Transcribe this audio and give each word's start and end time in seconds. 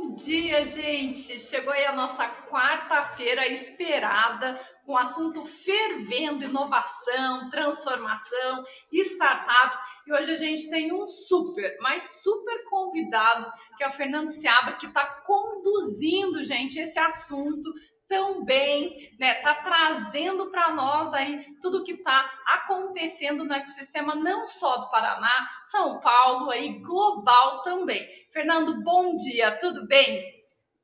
Bom 0.00 0.14
dia, 0.14 0.64
gente! 0.64 1.36
Chegou 1.40 1.72
aí 1.72 1.84
a 1.84 1.92
nossa 1.92 2.24
quarta-feira 2.44 3.48
esperada, 3.48 4.56
com 4.86 4.96
assunto 4.96 5.44
fervendo, 5.44 6.44
inovação, 6.44 7.50
transformação, 7.50 8.64
startups. 8.92 9.80
E 10.06 10.12
hoje 10.12 10.30
a 10.30 10.36
gente 10.36 10.70
tem 10.70 10.92
um 10.92 11.08
super, 11.08 11.76
mas 11.80 12.22
super 12.22 12.62
convidado, 12.70 13.52
que 13.76 13.82
é 13.82 13.88
o 13.88 13.92
Fernando 13.92 14.28
Seabra, 14.28 14.76
que 14.76 14.86
está 14.86 15.04
conduzindo, 15.26 16.44
gente, 16.44 16.78
esse 16.78 16.98
assunto 17.00 17.68
tão 18.08 18.44
bem, 18.44 19.10
né? 19.20 19.34
Tá 19.42 19.54
trazendo 19.54 20.50
para 20.50 20.72
nós 20.72 21.12
aí 21.12 21.44
tudo 21.60 21.84
que 21.84 21.92
está 21.92 22.24
acontecendo 22.46 23.44
no 23.44 23.52
ecossistema 23.52 24.14
não 24.14 24.48
só 24.48 24.78
do 24.78 24.90
Paraná, 24.90 25.28
São 25.62 26.00
Paulo 26.00 26.50
aí 26.50 26.80
global 26.80 27.62
também. 27.62 28.02
Fernando, 28.30 28.82
bom 28.82 29.16
dia, 29.16 29.56
tudo 29.58 29.86
bem? 29.86 30.22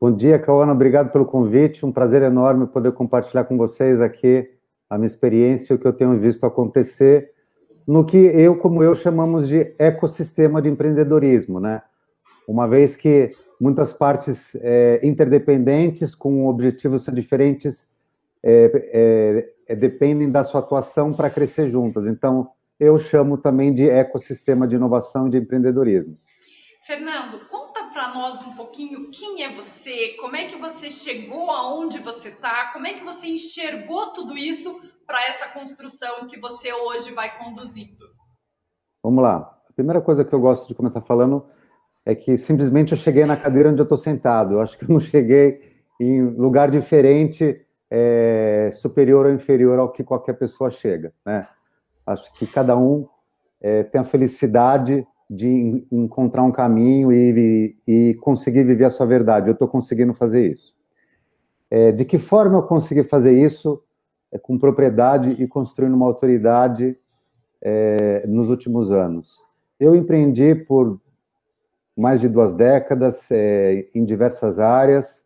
Bom 0.00 0.14
dia, 0.14 0.38
Cauana, 0.38 0.72
obrigado 0.72 1.10
pelo 1.10 1.24
convite. 1.24 1.86
Um 1.86 1.92
prazer 1.92 2.22
enorme 2.22 2.66
poder 2.66 2.92
compartilhar 2.92 3.44
com 3.44 3.56
vocês 3.56 4.00
aqui 4.00 4.50
a 4.91 4.98
minha 4.98 5.06
experiência 5.06 5.72
e 5.72 5.77
o 5.77 5.78
que 5.78 5.86
eu 5.86 5.92
tenho 5.92 6.18
visto 6.18 6.44
acontecer 6.44 7.32
no 7.86 8.04
que 8.04 8.16
eu, 8.16 8.56
como 8.58 8.82
eu, 8.82 8.94
chamamos 8.94 9.48
de 9.48 9.74
ecossistema 9.78 10.60
de 10.60 10.68
empreendedorismo, 10.68 11.58
né? 11.58 11.82
Uma 12.46 12.68
vez 12.68 12.96
que 12.96 13.34
muitas 13.64 13.95
partes 13.95 14.54
é, 14.56 15.00
interdependentes, 15.02 16.14
com 16.14 16.46
objetivos 16.46 17.06
diferentes, 17.06 17.91
é, 18.42 18.70
é, 18.92 19.72
é, 19.72 19.74
dependem 19.74 20.30
da 20.30 20.45
sua 20.45 20.60
atuação 20.60 21.14
para 21.14 21.30
crescer 21.30 21.70
juntas. 21.70 22.05
Então, 22.06 22.50
eu 22.78 22.98
chamo 22.98 23.38
também 23.38 23.72
de 23.72 23.88
ecossistema 23.88 24.69
de 24.69 24.77
inovação 24.77 25.28
e 25.28 25.30
de 25.30 25.38
empreendedorismo. 25.38 26.19
Fernando, 26.83 27.48
conta 27.48 27.84
para 27.84 28.12
nós 28.12 28.47
um 28.47 28.53
pouquinho 28.53 29.08
quem 29.11 29.42
é 29.42 29.55
você, 29.55 30.14
como 30.20 30.36
é 30.36 30.44
que 30.44 30.56
você 30.56 30.91
chegou 30.91 31.50
aonde 31.50 32.00
você 32.00 32.28
está, 32.28 32.70
como 32.70 32.86
é 32.86 32.92
que 32.92 33.03
você 33.03 33.28
enxergou 33.28 34.12
tudo 34.12 34.36
isso 34.36 34.78
para 35.06 35.25
essa 35.25 35.48
construção 35.48 36.27
que 36.27 36.38
você 36.38 36.70
hoje 36.70 37.14
vai 37.14 37.38
conduzindo. 37.38 38.05
Vamos 39.03 39.25
lá. 39.25 39.36
A 39.70 39.72
primeira 39.72 40.03
coisa 40.03 40.22
que 40.22 40.34
eu 40.34 40.41
gosto 40.41 40.69
de 40.69 40.75
começar 40.75 41.00
falando 41.00 41.47
é 42.06 42.14
que 42.14 42.36
simplesmente 42.36 42.92
eu 42.92 42.98
cheguei 42.98 43.24
na 43.24 43.36
cadeira 43.36 43.70
onde 43.70 43.80
eu 43.80 43.84
estou 43.84 43.98
sentado. 43.98 44.55
Eu 44.55 44.60
acho 44.60 44.78
que 44.78 44.84
eu 44.84 44.88
não 44.88 45.00
cheguei 45.00 45.60
em 46.00 46.22
lugar 46.22 46.70
diferente, 46.70 47.64
é, 47.91 48.70
superior 48.74 49.27
ou 49.27 49.33
inferior 49.33 49.78
ao 49.78 49.91
que 49.91 50.05
qualquer 50.05 50.34
pessoa 50.34 50.70
chega. 50.70 51.12
Né? 51.25 51.47
Acho 52.06 52.32
que 52.34 52.47
cada 52.47 52.77
um 52.77 53.06
é, 53.60 53.82
tem 53.84 54.00
a 54.00 54.05
felicidade 54.05 55.06
de 55.30 55.86
encontrar 55.91 56.42
um 56.42 56.52
caminho 56.52 57.10
e, 57.10 57.77
e, 57.86 58.14
conseguir 58.20 58.64
viver 58.64 58.84
a 58.84 58.91
sua 58.91 59.06
verdade. 59.06 59.48
Eu 59.48 59.55
estou 59.55 59.66
conseguindo 59.66 60.12
fazer 60.12 60.52
isso. 60.52 60.75
É, 61.70 61.91
de 61.91 62.05
que 62.05 62.19
forma 62.19 62.58
eu 62.58 62.62
consegui 62.62 63.02
fazer 63.02 63.32
isso? 63.32 63.82
É, 64.30 64.38
com 64.38 64.58
propriedade 64.58 65.30
e 65.30 65.48
construindo 65.48 65.94
uma 65.94 66.06
autoridade 66.06 66.97
é, 67.62 68.27
nos 68.27 68.50
últimos 68.50 68.91
anos. 68.91 69.38
Eu 69.80 69.94
empreendi 69.94 70.55
por 70.55 71.00
mais 71.97 72.20
de 72.20 72.28
duas 72.28 72.55
décadas 72.55 73.31
é, 73.31 73.87
em 73.95 74.05
diversas 74.05 74.59
áreas. 74.59 75.25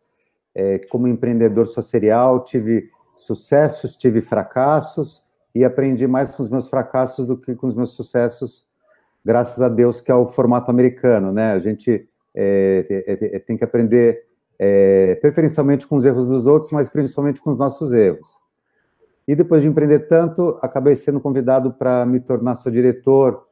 É, 0.53 0.79
como 0.89 1.07
empreendedor 1.07 1.67
social, 1.67 2.43
tive 2.43 2.89
sucessos, 3.15 3.95
tive 3.97 4.21
fracassos 4.21 5.23
e 5.53 5.63
aprendi 5.63 6.07
mais 6.07 6.31
com 6.31 6.43
os 6.43 6.49
meus 6.49 6.67
fracassos 6.67 7.27
do 7.27 7.37
que 7.37 7.55
com 7.55 7.67
os 7.67 7.75
meus 7.75 7.91
sucessos, 7.91 8.65
graças 9.23 9.61
a 9.61 9.69
Deus 9.69 10.01
que 10.01 10.11
é 10.11 10.15
o 10.15 10.27
formato 10.27 10.71
americano, 10.71 11.31
né? 11.31 11.51
A 11.51 11.59
gente 11.59 12.07
é, 12.35 12.85
é, 12.89 13.35
é 13.35 13.39
tem 13.39 13.57
que 13.57 13.63
aprender 13.63 14.25
é, 14.57 15.15
preferencialmente 15.15 15.87
com 15.87 15.95
os 15.95 16.05
erros 16.05 16.27
dos 16.27 16.45
outros, 16.45 16.71
mas 16.71 16.89
principalmente 16.89 17.41
com 17.41 17.49
os 17.49 17.57
nossos 17.57 17.91
erros. 17.91 18.29
E 19.27 19.35
depois 19.35 19.61
de 19.61 19.67
empreender 19.67 20.07
tanto, 20.07 20.57
acabei 20.61 20.95
sendo 20.95 21.19
convidado 21.19 21.73
para 21.73 22.05
me 22.05 22.19
tornar 22.19 22.55
seu 22.55 22.71
diretor 22.71 23.47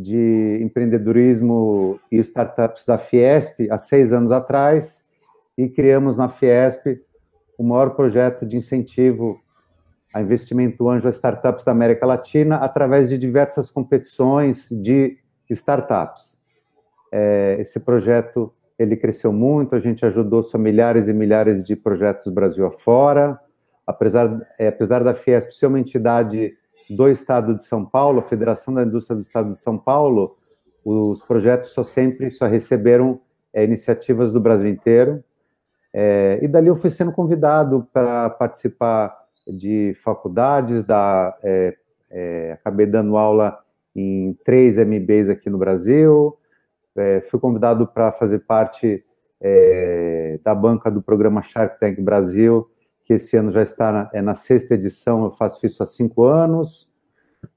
de 0.00 0.60
empreendedorismo 0.62 1.98
e 2.10 2.18
startups 2.18 2.84
da 2.84 2.96
Fiesp 2.96 3.68
há 3.68 3.76
seis 3.76 4.12
anos 4.12 4.30
atrás 4.30 5.04
e 5.56 5.68
criamos 5.68 6.16
na 6.16 6.28
Fiesp 6.28 7.00
o 7.58 7.64
maior 7.64 7.96
projeto 7.96 8.46
de 8.46 8.56
incentivo 8.56 9.40
a 10.14 10.22
investimento 10.22 10.88
anjo 10.88 11.08
a 11.08 11.10
startups 11.10 11.64
da 11.64 11.72
América 11.72 12.06
Latina 12.06 12.58
através 12.58 13.10
de 13.10 13.18
diversas 13.18 13.72
competições 13.72 14.68
de 14.70 15.18
startups. 15.50 16.38
É, 17.10 17.56
esse 17.58 17.80
projeto 17.80 18.54
ele 18.78 18.96
cresceu 18.96 19.32
muito, 19.32 19.74
a 19.74 19.80
gente 19.80 20.06
ajudou 20.06 20.44
milhares 20.56 21.08
e 21.08 21.12
milhares 21.12 21.64
de 21.64 21.74
projetos 21.74 22.32
Brasil 22.32 22.64
afora. 22.64 23.36
Apesar, 23.84 24.46
é, 24.60 24.68
apesar 24.68 25.02
da 25.02 25.12
Fiesp 25.12 25.50
ser 25.50 25.66
uma 25.66 25.80
entidade 25.80 26.56
do 26.90 27.08
Estado 27.08 27.54
de 27.54 27.64
São 27.64 27.84
Paulo, 27.84 28.20
a 28.20 28.22
Federação 28.22 28.72
da 28.72 28.82
Indústria 28.82 29.16
do 29.16 29.22
Estado 29.22 29.50
de 29.50 29.58
São 29.58 29.76
Paulo, 29.76 30.36
os 30.84 31.22
projetos 31.22 31.70
só 31.70 31.84
sempre 31.84 32.30
só 32.30 32.46
receberam 32.46 33.20
é, 33.52 33.64
iniciativas 33.64 34.32
do 34.32 34.40
Brasil 34.40 34.68
inteiro. 34.68 35.22
É, 35.92 36.38
e 36.42 36.48
dali 36.48 36.68
eu 36.68 36.76
fui 36.76 36.90
sendo 36.90 37.12
convidado 37.12 37.86
para 37.92 38.30
participar 38.30 39.16
de 39.46 39.96
faculdades, 40.02 40.84
da, 40.84 41.36
é, 41.42 42.52
acabei 42.52 42.86
dando 42.86 43.16
aula 43.16 43.58
em 43.94 44.36
três 44.44 44.76
MBAs 44.78 45.28
aqui 45.28 45.50
no 45.50 45.58
Brasil, 45.58 46.38
fui 47.30 47.38
convidado 47.38 47.86
para 47.86 48.12
fazer 48.12 48.40
parte 48.40 49.04
da 50.42 50.54
banca 50.54 50.90
do 50.90 51.00
programa 51.00 51.42
Shark 51.42 51.78
Tank 51.78 52.00
Brasil, 52.00 52.68
que 53.08 53.14
esse 53.14 53.38
ano 53.38 53.50
já 53.50 53.62
está 53.62 53.90
na, 53.90 54.10
é 54.12 54.20
na 54.20 54.34
sexta 54.34 54.74
edição, 54.74 55.24
eu 55.24 55.30
faço 55.30 55.64
isso 55.64 55.82
há 55.82 55.86
cinco 55.86 56.24
anos. 56.24 56.86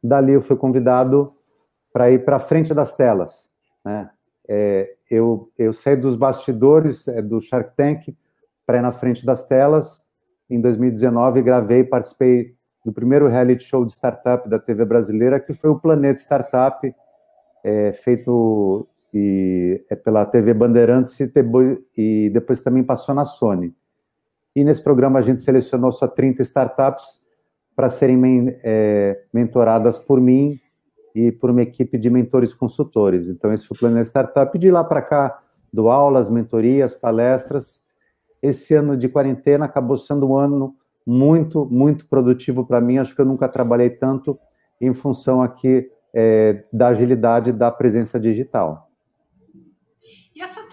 Dali 0.01 0.31
eu 0.31 0.41
fui 0.41 0.55
convidado 0.55 1.33
para 1.91 2.09
ir 2.09 2.23
para 2.23 2.39
frente 2.39 2.73
das 2.73 2.95
telas. 2.95 3.49
Né? 3.83 4.09
É, 4.47 4.95
eu, 5.09 5.51
eu 5.57 5.73
saí 5.73 5.97
dos 5.97 6.15
bastidores 6.15 7.05
é, 7.05 7.21
do 7.21 7.41
Shark 7.41 7.75
Tank 7.75 8.15
para 8.65 8.77
ir 8.77 8.81
na 8.81 8.93
frente 8.93 9.25
das 9.25 9.45
telas. 9.45 10.01
Em 10.49 10.61
2019, 10.61 11.41
gravei 11.41 11.79
e 11.81 11.83
participei 11.83 12.55
do 12.85 12.93
primeiro 12.93 13.27
reality 13.27 13.65
show 13.65 13.85
de 13.85 13.91
startup 13.91 14.47
da 14.47 14.57
TV 14.57 14.85
brasileira, 14.85 15.37
que 15.37 15.53
foi 15.53 15.69
o 15.69 15.79
Planeta 15.79 16.21
Startup, 16.21 16.95
é, 17.61 17.91
feito 17.91 18.87
e, 19.13 19.83
é 19.89 19.97
pela 19.97 20.25
TV 20.25 20.53
Bandeirantes 20.53 21.19
e, 21.19 21.29
e 21.97 22.29
depois 22.29 22.61
também 22.61 22.83
passou 22.83 23.13
na 23.13 23.25
Sony. 23.25 23.75
E 24.55 24.63
nesse 24.63 24.83
programa 24.83 25.19
a 25.19 25.21
gente 25.21 25.41
selecionou 25.41 25.91
só 25.91 26.07
30 26.07 26.41
startups 26.41 27.21
para 27.75 27.89
serem 27.89 28.17
men 28.17 28.55
é, 28.63 29.23
mentoradas 29.33 29.97
por 29.97 30.19
mim 30.19 30.59
e 31.15 31.31
por 31.31 31.49
uma 31.49 31.61
equipe 31.61 31.97
de 31.97 32.09
mentores 32.09 32.53
consultores. 32.53 33.27
Então, 33.27 33.51
esse 33.53 33.65
foi 33.65 33.75
o 33.75 33.79
Planeta 33.79 34.09
Startup. 34.09 34.57
De 34.57 34.69
lá 34.69 34.83
para 34.83 35.01
cá, 35.01 35.41
dou 35.71 35.89
aulas, 35.89 36.29
mentorias, 36.29 36.93
palestras. 36.93 37.79
Esse 38.41 38.73
ano 38.73 38.97
de 38.97 39.07
quarentena 39.07 39.65
acabou 39.65 39.97
sendo 39.97 40.29
um 40.29 40.37
ano 40.37 40.75
muito, 41.05 41.65
muito 41.65 42.07
produtivo 42.07 42.65
para 42.65 42.81
mim. 42.81 42.97
Acho 42.97 43.15
que 43.15 43.21
eu 43.21 43.25
nunca 43.25 43.47
trabalhei 43.47 43.89
tanto 43.89 44.37
em 44.79 44.93
função 44.93 45.41
aqui 45.41 45.89
é, 46.13 46.63
da 46.71 46.89
agilidade 46.89 47.51
da 47.51 47.71
presença 47.71 48.19
digital 48.19 48.90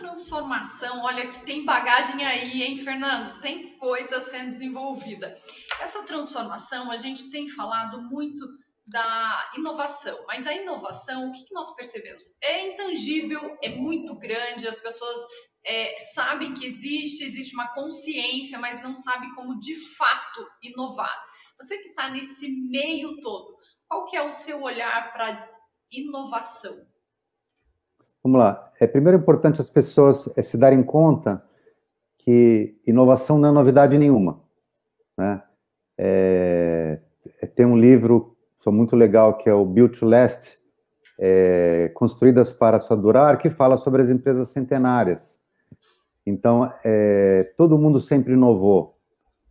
transformação, 0.08 1.02
olha 1.02 1.28
que 1.28 1.44
tem 1.44 1.64
bagagem 1.64 2.24
aí, 2.24 2.62
hein, 2.62 2.76
Fernando? 2.76 3.40
Tem 3.40 3.76
coisa 3.78 4.20
sendo 4.20 4.50
desenvolvida. 4.50 5.34
Essa 5.80 6.02
transformação, 6.02 6.90
a 6.90 6.96
gente 6.96 7.30
tem 7.30 7.46
falado 7.48 8.00
muito 8.02 8.46
da 8.86 9.52
inovação, 9.56 10.24
mas 10.26 10.46
a 10.46 10.54
inovação, 10.54 11.28
o 11.28 11.32
que, 11.32 11.52
nós 11.52 11.74
percebemos? 11.74 12.24
É 12.42 12.72
intangível, 12.72 13.58
é 13.62 13.68
muito 13.68 14.14
grande, 14.14 14.66
as 14.66 14.80
pessoas 14.80 15.20
é, 15.64 15.98
sabem 15.98 16.54
que 16.54 16.64
existe, 16.64 17.22
existe 17.22 17.54
uma 17.54 17.68
consciência, 17.74 18.58
mas 18.58 18.82
não 18.82 18.94
sabem 18.94 19.34
como 19.34 19.58
de 19.58 19.74
fato 19.74 20.48
inovar. 20.62 21.22
Você 21.60 21.76
que 21.78 21.88
está 21.88 22.08
nesse 22.08 22.48
meio 22.48 23.20
todo, 23.20 23.58
qual 23.86 24.06
que 24.06 24.16
é 24.16 24.22
o 24.22 24.32
seu 24.32 24.62
olhar 24.62 25.12
para 25.12 25.50
inovação? 25.92 26.87
Vamos 28.28 28.40
lá. 28.40 28.70
É 28.78 28.86
primeiro 28.86 29.16
importante 29.16 29.58
as 29.58 29.70
pessoas 29.70 30.28
é, 30.36 30.42
se 30.42 30.58
darem 30.58 30.82
conta 30.82 31.42
que 32.18 32.78
inovação 32.86 33.38
não 33.38 33.48
é 33.48 33.52
novidade 33.52 33.96
nenhuma. 33.96 34.42
Né? 35.16 35.42
É, 35.96 37.00
é 37.40 37.46
tem 37.46 37.64
um 37.64 37.78
livro 37.78 38.36
sou 38.60 38.70
muito 38.70 38.94
legal 38.94 39.38
que 39.38 39.48
é 39.48 39.54
o 39.54 39.64
Build 39.64 39.98
to 39.98 40.04
Last, 40.04 40.58
é, 41.18 41.90
construídas 41.94 42.52
para 42.52 42.78
só 42.78 42.94
durar, 42.94 43.38
que 43.38 43.48
fala 43.48 43.78
sobre 43.78 44.02
as 44.02 44.10
empresas 44.10 44.50
centenárias. 44.50 45.40
Então, 46.26 46.70
é, 46.84 47.50
todo 47.56 47.78
mundo 47.78 47.98
sempre 47.98 48.34
inovou. 48.34 48.98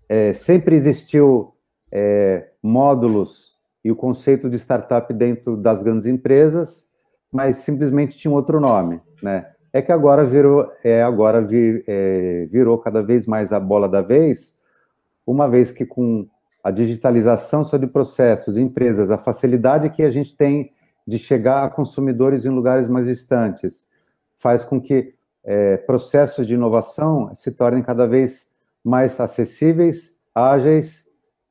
É, 0.08 0.34
sempre 0.34 0.76
existiu 0.76 1.56
é, 1.92 2.52
módulos 2.62 3.56
e 3.84 3.92
o 3.92 3.96
conceito 3.96 4.48
de 4.48 4.58
startup 4.58 5.12
dentro 5.16 5.58
das 5.58 5.82
grandes 5.82 6.06
empresas, 6.06 6.87
mas 7.32 7.58
simplesmente 7.58 8.18
tinha 8.18 8.34
outro 8.34 8.60
nome, 8.60 9.02
né? 9.22 9.46
é 9.78 9.82
que 9.82 9.92
agora 9.92 10.26
virou, 10.26 10.72
é, 10.84 11.04
agora 11.04 11.42
vir, 11.42 11.84
é, 11.88 12.48
virou 12.52 12.78
cada 12.78 13.02
vez 13.02 13.28
mais 13.28 13.52
a 13.52 13.60
bola 13.60 13.88
da 13.88 14.02
vez, 14.02 14.56
uma 15.26 15.48
vez 15.48 15.72
que 15.72 15.86
com 15.86 16.28
a 16.64 16.72
digitalização 16.72 17.64
sobre 17.64 17.88
processos, 17.88 18.58
empresas, 18.58 19.12
a 19.12 19.18
facilidade 19.18 19.90
que 19.90 20.04
a 20.04 20.12
gente 20.12 20.36
tem 20.36 20.72
de 21.06 21.18
chegar 21.18 21.64
a 21.64 21.70
consumidores 21.70 22.46
em 22.46 22.50
lugares 22.50 22.90
mais 22.90 23.06
distantes, 23.06 23.88
faz 24.36 24.64
com 24.64 24.82
que 24.82 25.14
é, 25.44 25.78
processos 25.78 26.46
de 26.46 26.56
inovação 26.56 27.34
se 27.36 27.52
tornem 27.52 27.82
cada 27.82 28.06
vez 28.06 28.52
mais 28.84 29.20
acessíveis, 29.20 30.16
ágeis 30.34 31.08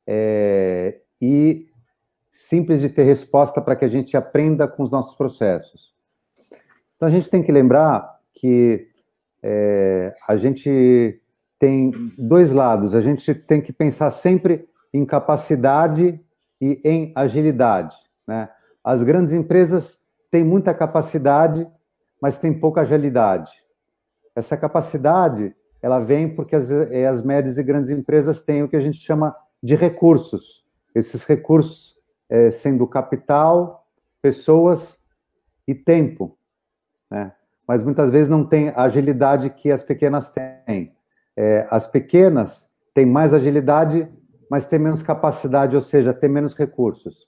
é, 0.06 1.00
e 1.20 1.68
simples 2.36 2.82
de 2.82 2.88
ter 2.90 3.04
resposta 3.04 3.60
para 3.60 3.74
que 3.74 3.84
a 3.84 3.88
gente 3.88 4.16
aprenda 4.16 4.68
com 4.68 4.82
os 4.82 4.90
nossos 4.90 5.16
processos. 5.16 5.94
Então 6.96 7.08
a 7.08 7.10
gente 7.10 7.30
tem 7.30 7.42
que 7.42 7.50
lembrar 7.50 8.20
que 8.34 8.88
é, 9.42 10.14
a 10.28 10.36
gente 10.36 11.20
tem 11.58 11.90
dois 12.18 12.52
lados. 12.52 12.94
A 12.94 13.00
gente 13.00 13.34
tem 13.34 13.60
que 13.60 13.72
pensar 13.72 14.10
sempre 14.10 14.68
em 14.92 15.04
capacidade 15.04 16.20
e 16.60 16.80
em 16.84 17.12
agilidade. 17.14 17.96
Né? 18.26 18.48
As 18.84 19.02
grandes 19.02 19.32
empresas 19.32 19.98
têm 20.30 20.44
muita 20.44 20.74
capacidade, 20.74 21.66
mas 22.20 22.38
têm 22.38 22.52
pouca 22.52 22.82
agilidade. 22.82 23.50
Essa 24.34 24.56
capacidade 24.56 25.54
ela 25.80 25.98
vem 25.98 26.34
porque 26.34 26.54
as, 26.54 26.70
é, 26.70 27.06
as 27.06 27.22
médias 27.22 27.56
e 27.56 27.62
grandes 27.62 27.90
empresas 27.90 28.42
têm 28.42 28.62
o 28.62 28.68
que 28.68 28.76
a 28.76 28.80
gente 28.80 28.98
chama 28.98 29.34
de 29.62 29.74
recursos. 29.74 30.64
Esses 30.94 31.24
recursos 31.24 31.95
é, 32.28 32.50
sendo 32.50 32.86
capital, 32.86 33.86
pessoas 34.20 34.98
e 35.66 35.74
tempo. 35.74 36.36
Né? 37.10 37.32
Mas 37.66 37.82
muitas 37.82 38.10
vezes 38.10 38.28
não 38.28 38.44
tem 38.44 38.68
a 38.70 38.82
agilidade 38.82 39.50
que 39.50 39.70
as 39.70 39.82
pequenas 39.82 40.32
têm. 40.32 40.94
É, 41.36 41.66
as 41.70 41.86
pequenas 41.86 42.70
têm 42.94 43.04
mais 43.04 43.34
agilidade, 43.34 44.08
mas 44.50 44.66
têm 44.66 44.78
menos 44.78 45.02
capacidade, 45.02 45.74
ou 45.74 45.82
seja, 45.82 46.14
têm 46.14 46.30
menos 46.30 46.54
recursos. 46.56 47.26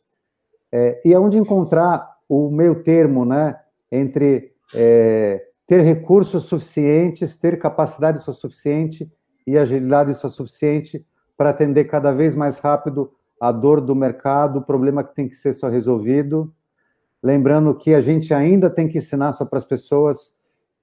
É, 0.73 1.01
e 1.05 1.15
aonde 1.15 1.39
encontrar 1.39 2.17
o 2.29 2.51
meio 2.51 2.83
termo, 2.83 3.25
né, 3.25 3.59
entre 3.91 4.53
é, 4.75 5.45
ter 5.67 5.81
recursos 5.81 6.45
suficientes, 6.45 7.37
ter 7.37 7.59
capacidade 7.59 8.23
suficiente 8.23 9.11
e 9.47 9.57
agilidade 9.57 10.15
suficiente 10.15 11.05
para 11.37 11.51
atender 11.51 11.85
cada 11.85 12.13
vez 12.13 12.37
mais 12.37 12.59
rápido 12.59 13.13
a 13.41 13.53
dor 13.53 13.81
do 13.81 13.95
mercado, 13.95 14.59
o 14.59 14.63
problema 14.63 15.05
que 15.05 15.15
tem 15.15 15.29
que 15.29 15.35
ser 15.35 15.55
só 15.55 15.69
resolvido. 15.69 16.53
Lembrando 17.23 17.75
que 17.75 17.95
a 17.95 18.01
gente 18.01 18.33
ainda 18.33 18.71
tem 18.71 18.89
que 18.89 18.99
ensinar 18.99 19.33
só 19.33 19.45
para 19.45 19.59
as 19.59 19.65
pessoas 19.65 20.39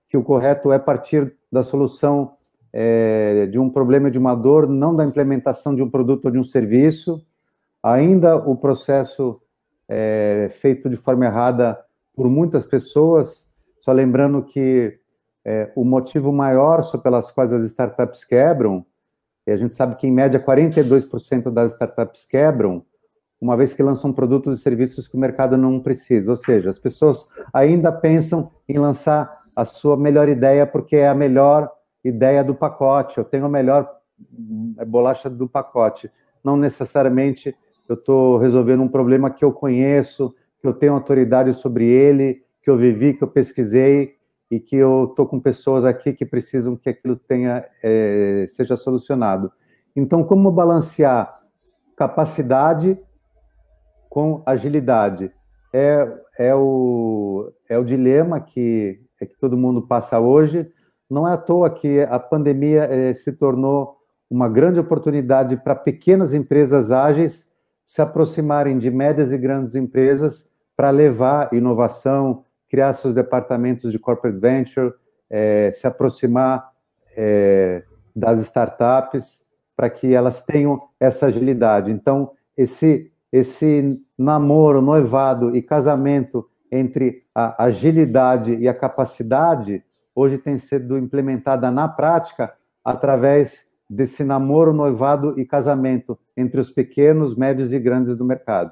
que 0.09 0.17
o 0.17 0.23
correto 0.23 0.71
é 0.71 0.79
partir 0.79 1.35
da 1.51 1.63
solução 1.63 2.33
é, 2.71 3.47
de 3.47 3.57
um 3.57 3.69
problema, 3.69 4.11
de 4.11 4.17
uma 4.17 4.35
dor, 4.35 4.67
não 4.67 4.95
da 4.95 5.05
implementação 5.05 5.73
de 5.73 5.81
um 5.81 5.89
produto 5.89 6.25
ou 6.25 6.31
de 6.31 6.37
um 6.37 6.43
serviço. 6.43 7.25
Ainda 7.81 8.35
o 8.35 8.55
processo 8.55 9.41
é 9.87 10.49
feito 10.51 10.89
de 10.89 10.97
forma 10.97 11.25
errada 11.25 11.79
por 12.15 12.29
muitas 12.29 12.65
pessoas, 12.65 13.45
só 13.81 13.91
lembrando 13.91 14.43
que 14.43 14.99
é, 15.43 15.71
o 15.75 15.83
motivo 15.83 16.33
maior 16.33 16.81
pelas 17.01 17.29
quais 17.29 17.53
as 17.53 17.63
startups 17.63 18.23
quebram, 18.23 18.85
e 19.45 19.51
a 19.51 19.57
gente 19.57 19.75
sabe 19.75 19.95
que 19.95 20.07
em 20.07 20.11
média 20.11 20.39
42% 20.39 21.51
das 21.51 21.73
startups 21.73 22.25
quebram, 22.25 22.83
uma 23.39 23.55
vez 23.55 23.75
que 23.75 23.83
lançam 23.83 24.11
produtos 24.11 24.59
e 24.59 24.61
serviços 24.61 25.07
que 25.07 25.15
o 25.15 25.19
mercado 25.19 25.55
não 25.55 25.79
precisa. 25.79 26.31
Ou 26.31 26.37
seja, 26.37 26.69
as 26.69 26.79
pessoas 26.79 27.27
ainda 27.53 27.91
pensam 27.91 28.51
em 28.67 28.77
lançar 28.79 29.43
a 29.55 29.63
sua 29.65 29.95
melhor 29.95 30.27
ideia 30.27 30.65
porque 30.65 30.95
é 30.95 31.07
a 31.07 31.13
melhor 31.13 31.71
ideia 32.03 32.43
do 32.43 32.55
pacote, 32.55 33.17
eu 33.17 33.23
tenho 33.23 33.45
a 33.45 33.49
melhor 33.49 33.89
é, 34.77 34.85
bolacha 34.85 35.29
do 35.29 35.47
pacote. 35.47 36.09
Não 36.43 36.57
necessariamente 36.57 37.55
eu 37.87 37.95
estou 37.95 38.37
resolvendo 38.37 38.81
um 38.81 38.87
problema 38.87 39.29
que 39.29 39.45
eu 39.45 39.51
conheço, 39.51 40.33
que 40.59 40.67
eu 40.67 40.73
tenho 40.73 40.93
autoridade 40.93 41.53
sobre 41.53 41.85
ele, 41.85 42.43
que 42.63 42.69
eu 42.69 42.77
vivi, 42.77 43.13
que 43.13 43.23
eu 43.23 43.27
pesquisei 43.27 44.14
e 44.49 44.59
que 44.59 44.75
eu 44.75 45.07
estou 45.09 45.25
com 45.25 45.39
pessoas 45.39 45.85
aqui 45.85 46.13
que 46.13 46.25
precisam 46.25 46.75
que 46.75 46.89
aquilo 46.89 47.15
tenha 47.15 47.65
é, 47.83 48.45
seja 48.49 48.77
solucionado. 48.77 49.51
Então, 49.95 50.23
como 50.23 50.51
balancear 50.51 51.41
capacidade 51.95 52.97
com 54.09 54.43
agilidade? 54.45 55.31
É, 55.73 56.07
é, 56.37 56.55
o, 56.55 57.51
é 57.67 57.77
o 57.77 57.83
dilema 57.83 58.39
que, 58.39 59.01
é 59.19 59.25
que 59.25 59.37
todo 59.37 59.57
mundo 59.57 59.81
passa 59.81 60.19
hoje, 60.19 60.71
não 61.09 61.27
é 61.27 61.33
à 61.33 61.37
toa 61.37 61.69
que 61.69 62.01
a 62.01 62.17
pandemia 62.17 62.83
eh, 62.85 63.13
se 63.13 63.31
tornou 63.33 63.97
uma 64.29 64.49
grande 64.49 64.79
oportunidade 64.79 65.55
para 65.57 65.75
pequenas 65.75 66.33
empresas 66.33 66.91
ágeis 66.91 67.47
se 67.85 68.01
aproximarem 68.01 68.77
de 68.77 68.89
médias 68.89 69.31
e 69.31 69.37
grandes 69.37 69.75
empresas 69.75 70.49
para 70.75 70.89
levar 70.89 71.53
inovação, 71.53 72.43
criar 72.75 72.91
seus 72.91 73.15
departamentos 73.15 73.89
de 73.89 73.97
corporate 73.97 74.37
venture, 74.37 74.93
eh, 75.29 75.71
se 75.73 75.87
aproximar 75.87 76.71
eh, 77.15 77.81
das 78.13 78.41
startups 78.41 79.45
para 79.77 79.89
que 79.89 80.13
elas 80.13 80.43
tenham 80.43 80.81
essa 80.99 81.27
agilidade. 81.27 81.89
Então, 81.89 82.31
esse 82.57 83.13
esse 83.31 83.99
namoro, 84.17 84.81
noivado 84.81 85.55
e 85.55 85.61
casamento 85.61 86.49
entre 86.71 87.23
a 87.33 87.65
agilidade 87.65 88.55
e 88.55 88.67
a 88.67 88.73
capacidade 88.73 89.83
hoje 90.13 90.37
tem 90.37 90.57
sido 90.57 90.97
implementada 90.97 91.71
na 91.71 91.87
prática 91.87 92.53
através 92.83 93.71
desse 93.89 94.23
namoro, 94.23 94.73
noivado 94.73 95.39
e 95.39 95.45
casamento 95.45 96.17
entre 96.35 96.59
os 96.59 96.71
pequenos, 96.71 97.35
médios 97.35 97.71
e 97.71 97.79
grandes 97.79 98.15
do 98.17 98.25
mercado. 98.25 98.71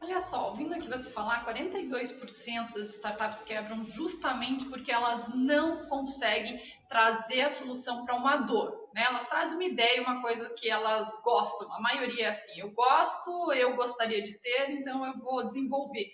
Olha 0.00 0.20
só, 0.20 0.48
ouvindo 0.48 0.75
aqui 0.86 0.98
você 0.98 1.10
falar, 1.10 1.44
42% 1.44 2.74
das 2.74 2.90
startups 2.90 3.42
quebram 3.42 3.84
justamente 3.84 4.64
porque 4.66 4.92
elas 4.92 5.28
não 5.34 5.86
conseguem 5.86 6.60
trazer 6.88 7.42
a 7.42 7.48
solução 7.48 8.04
para 8.04 8.14
uma 8.14 8.36
dor. 8.38 8.88
Né? 8.94 9.04
Elas 9.08 9.28
trazem 9.28 9.56
uma 9.56 9.64
ideia, 9.64 10.02
uma 10.02 10.22
coisa 10.22 10.48
que 10.50 10.70
elas 10.70 11.12
gostam. 11.22 11.72
A 11.72 11.80
maioria 11.80 12.26
é 12.26 12.28
assim: 12.28 12.60
eu 12.60 12.70
gosto, 12.70 13.52
eu 13.52 13.74
gostaria 13.76 14.22
de 14.22 14.38
ter, 14.38 14.70
então 14.70 15.04
eu 15.04 15.18
vou 15.18 15.44
desenvolver. 15.44 16.06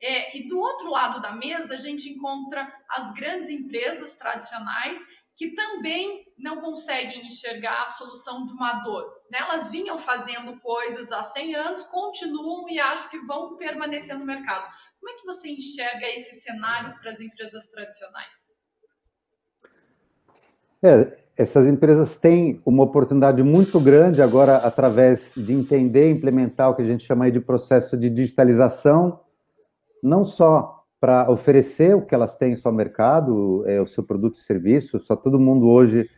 É, 0.00 0.36
e 0.36 0.48
do 0.48 0.58
outro 0.58 0.90
lado 0.90 1.22
da 1.22 1.32
mesa, 1.32 1.74
a 1.74 1.78
gente 1.78 2.08
encontra 2.08 2.70
as 2.90 3.12
grandes 3.12 3.48
empresas 3.48 4.14
tradicionais 4.14 5.06
que 5.42 5.56
também 5.56 6.24
não 6.38 6.60
conseguem 6.60 7.26
enxergar 7.26 7.82
a 7.82 7.86
solução 7.88 8.44
de 8.44 8.52
uma 8.52 8.74
dor. 8.84 9.10
Né? 9.28 9.40
Elas 9.40 9.72
vinham 9.72 9.98
fazendo 9.98 10.56
coisas 10.60 11.10
há 11.10 11.20
100 11.20 11.54
anos, 11.56 11.82
continuam 11.82 12.68
e 12.68 12.78
acho 12.78 13.10
que 13.10 13.18
vão 13.26 13.56
permanecer 13.56 14.16
no 14.16 14.24
mercado. 14.24 14.72
Como 15.00 15.10
é 15.10 15.18
que 15.18 15.26
você 15.26 15.48
enxerga 15.48 16.06
esse 16.06 16.40
cenário 16.42 16.96
para 17.00 17.10
as 17.10 17.18
empresas 17.18 17.66
tradicionais? 17.66 18.52
É, 20.80 21.18
essas 21.36 21.66
empresas 21.66 22.14
têm 22.14 22.62
uma 22.64 22.84
oportunidade 22.84 23.42
muito 23.42 23.80
grande 23.80 24.22
agora 24.22 24.58
através 24.58 25.32
de 25.36 25.52
entender 25.52 26.08
e 26.08 26.12
implementar 26.12 26.70
o 26.70 26.76
que 26.76 26.82
a 26.82 26.86
gente 26.86 27.04
chama 27.04 27.28
de 27.32 27.40
processo 27.40 27.96
de 27.96 28.08
digitalização 28.08 29.18
não 30.00 30.22
só 30.22 30.81
para 31.02 31.28
oferecer 31.28 31.96
o 31.96 32.02
que 32.02 32.14
elas 32.14 32.36
têm 32.36 32.52
em 32.52 32.56
seu 32.56 32.70
mercado, 32.70 33.64
é, 33.66 33.80
o 33.80 33.88
seu 33.88 34.04
produto 34.04 34.36
e 34.36 34.40
serviço, 34.40 35.00
só 35.00 35.16
todo 35.16 35.40
mundo 35.40 35.66
hoje 35.66 36.08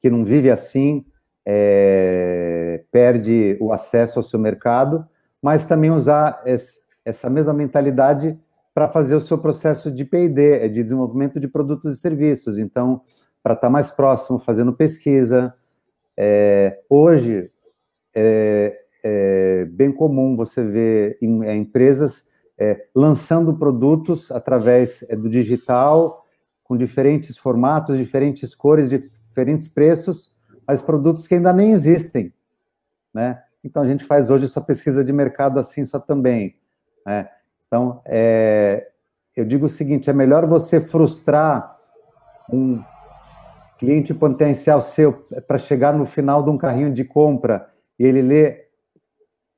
que 0.00 0.10
não 0.10 0.24
vive 0.24 0.50
assim 0.50 1.06
é, 1.46 2.82
perde 2.90 3.56
o 3.60 3.72
acesso 3.72 4.18
ao 4.18 4.24
seu 4.24 4.40
mercado, 4.40 5.06
mas 5.40 5.64
também 5.64 5.92
usar 5.92 6.42
esse, 6.44 6.80
essa 7.04 7.30
mesma 7.30 7.52
mentalidade 7.52 8.36
para 8.74 8.88
fazer 8.88 9.14
o 9.14 9.20
seu 9.20 9.38
processo 9.38 9.92
de 9.92 10.04
P&D, 10.04 10.56
é 10.56 10.66
de 10.66 10.82
desenvolvimento 10.82 11.38
de 11.38 11.46
produtos 11.46 11.96
e 11.96 12.00
serviços. 12.00 12.58
Então, 12.58 13.02
para 13.44 13.54
estar 13.54 13.68
tá 13.68 13.70
mais 13.70 13.92
próximo, 13.92 14.40
fazendo 14.40 14.72
pesquisa. 14.72 15.54
É, 16.16 16.80
hoje, 16.90 17.48
é, 18.12 18.76
é, 19.04 19.64
bem 19.66 19.92
comum 19.92 20.34
você 20.34 20.64
ver 20.64 21.16
em, 21.22 21.44
em 21.44 21.60
empresas 21.60 22.31
é, 22.58 22.86
lançando 22.94 23.54
produtos 23.54 24.30
através 24.30 25.02
é, 25.08 25.16
do 25.16 25.28
digital, 25.28 26.24
com 26.62 26.76
diferentes 26.76 27.36
formatos, 27.36 27.98
diferentes 27.98 28.54
cores, 28.54 28.90
diferentes 28.90 29.68
preços, 29.68 30.34
mas 30.66 30.80
produtos 30.80 31.26
que 31.26 31.34
ainda 31.34 31.52
nem 31.52 31.72
existem, 31.72 32.32
né? 33.12 33.42
Então 33.64 33.82
a 33.82 33.86
gente 33.86 34.04
faz 34.04 34.30
hoje 34.30 34.46
essa 34.46 34.60
pesquisa 34.60 35.04
de 35.04 35.12
mercado 35.12 35.58
assim 35.58 35.84
só 35.84 35.98
também, 35.98 36.56
né? 37.06 37.28
Então 37.66 38.00
é, 38.04 38.90
eu 39.36 39.44
digo 39.44 39.66
o 39.66 39.68
seguinte: 39.68 40.10
é 40.10 40.12
melhor 40.12 40.46
você 40.46 40.80
frustrar 40.80 41.78
um 42.52 42.82
cliente 43.78 44.14
potencial 44.14 44.80
seu 44.80 45.12
para 45.46 45.58
chegar 45.58 45.92
no 45.92 46.06
final 46.06 46.42
de 46.42 46.50
um 46.50 46.58
carrinho 46.58 46.92
de 46.92 47.04
compra 47.04 47.68
e 47.98 48.04
ele 48.04 48.22
lê 48.22 48.66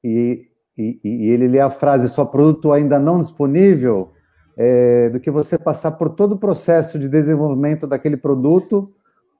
e 0.03 0.51
e, 0.77 1.01
e, 1.05 1.31
ele 1.31 1.47
lê 1.47 1.61
a 1.61 1.71
frase 1.71 2.09
só 2.09 2.25
produto 2.25 2.73
ainda 2.73 2.99
não 2.99 3.21
disponível, 3.21 4.13
é, 4.57 5.09
do 5.11 5.21
que 5.21 5.31
você 5.31 5.59
passar 5.59 5.93
por 5.93 6.11
todo 6.11 6.33
o 6.33 6.39
processo 6.39 6.99
de 6.99 7.09
desenvolvimento 7.09 7.87
daquele 7.87 8.17
produto, 8.17 8.93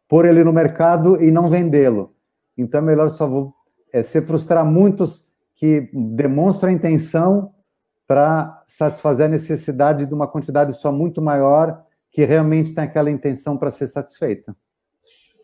pôr 0.09 0.27
ele 0.27 0.45
no 0.45 0.53
mercado 0.53 1.23
e 1.23 1.31
não 1.31 1.49
vendê-lo. 1.49 2.15
Então, 2.57 2.81
é 2.81 2.83
melhor 2.83 3.11
só 3.11 3.27
vou 3.27 3.55
é, 3.93 4.03
se 4.03 4.21
frustrar 4.23 4.65
muitos 4.65 5.29
que 5.57 5.89
demonstram 5.93 6.71
a 6.71 6.73
intenção 6.73 7.53
para 8.07 8.63
satisfazer 8.67 9.27
a 9.27 9.31
necessidade 9.31 10.05
de 10.07 10.15
uma 10.15 10.27
quantidade 10.27 10.73
só 10.79 10.93
muito 10.93 11.23
maior 11.23 11.83
que 12.11 12.25
realmente 12.25 12.75
tem 12.75 12.85
aquela 12.85 13.11
intenção 13.11 13.57
para 13.57 13.71
ser 13.71 13.89
satisfeita. 13.89 14.55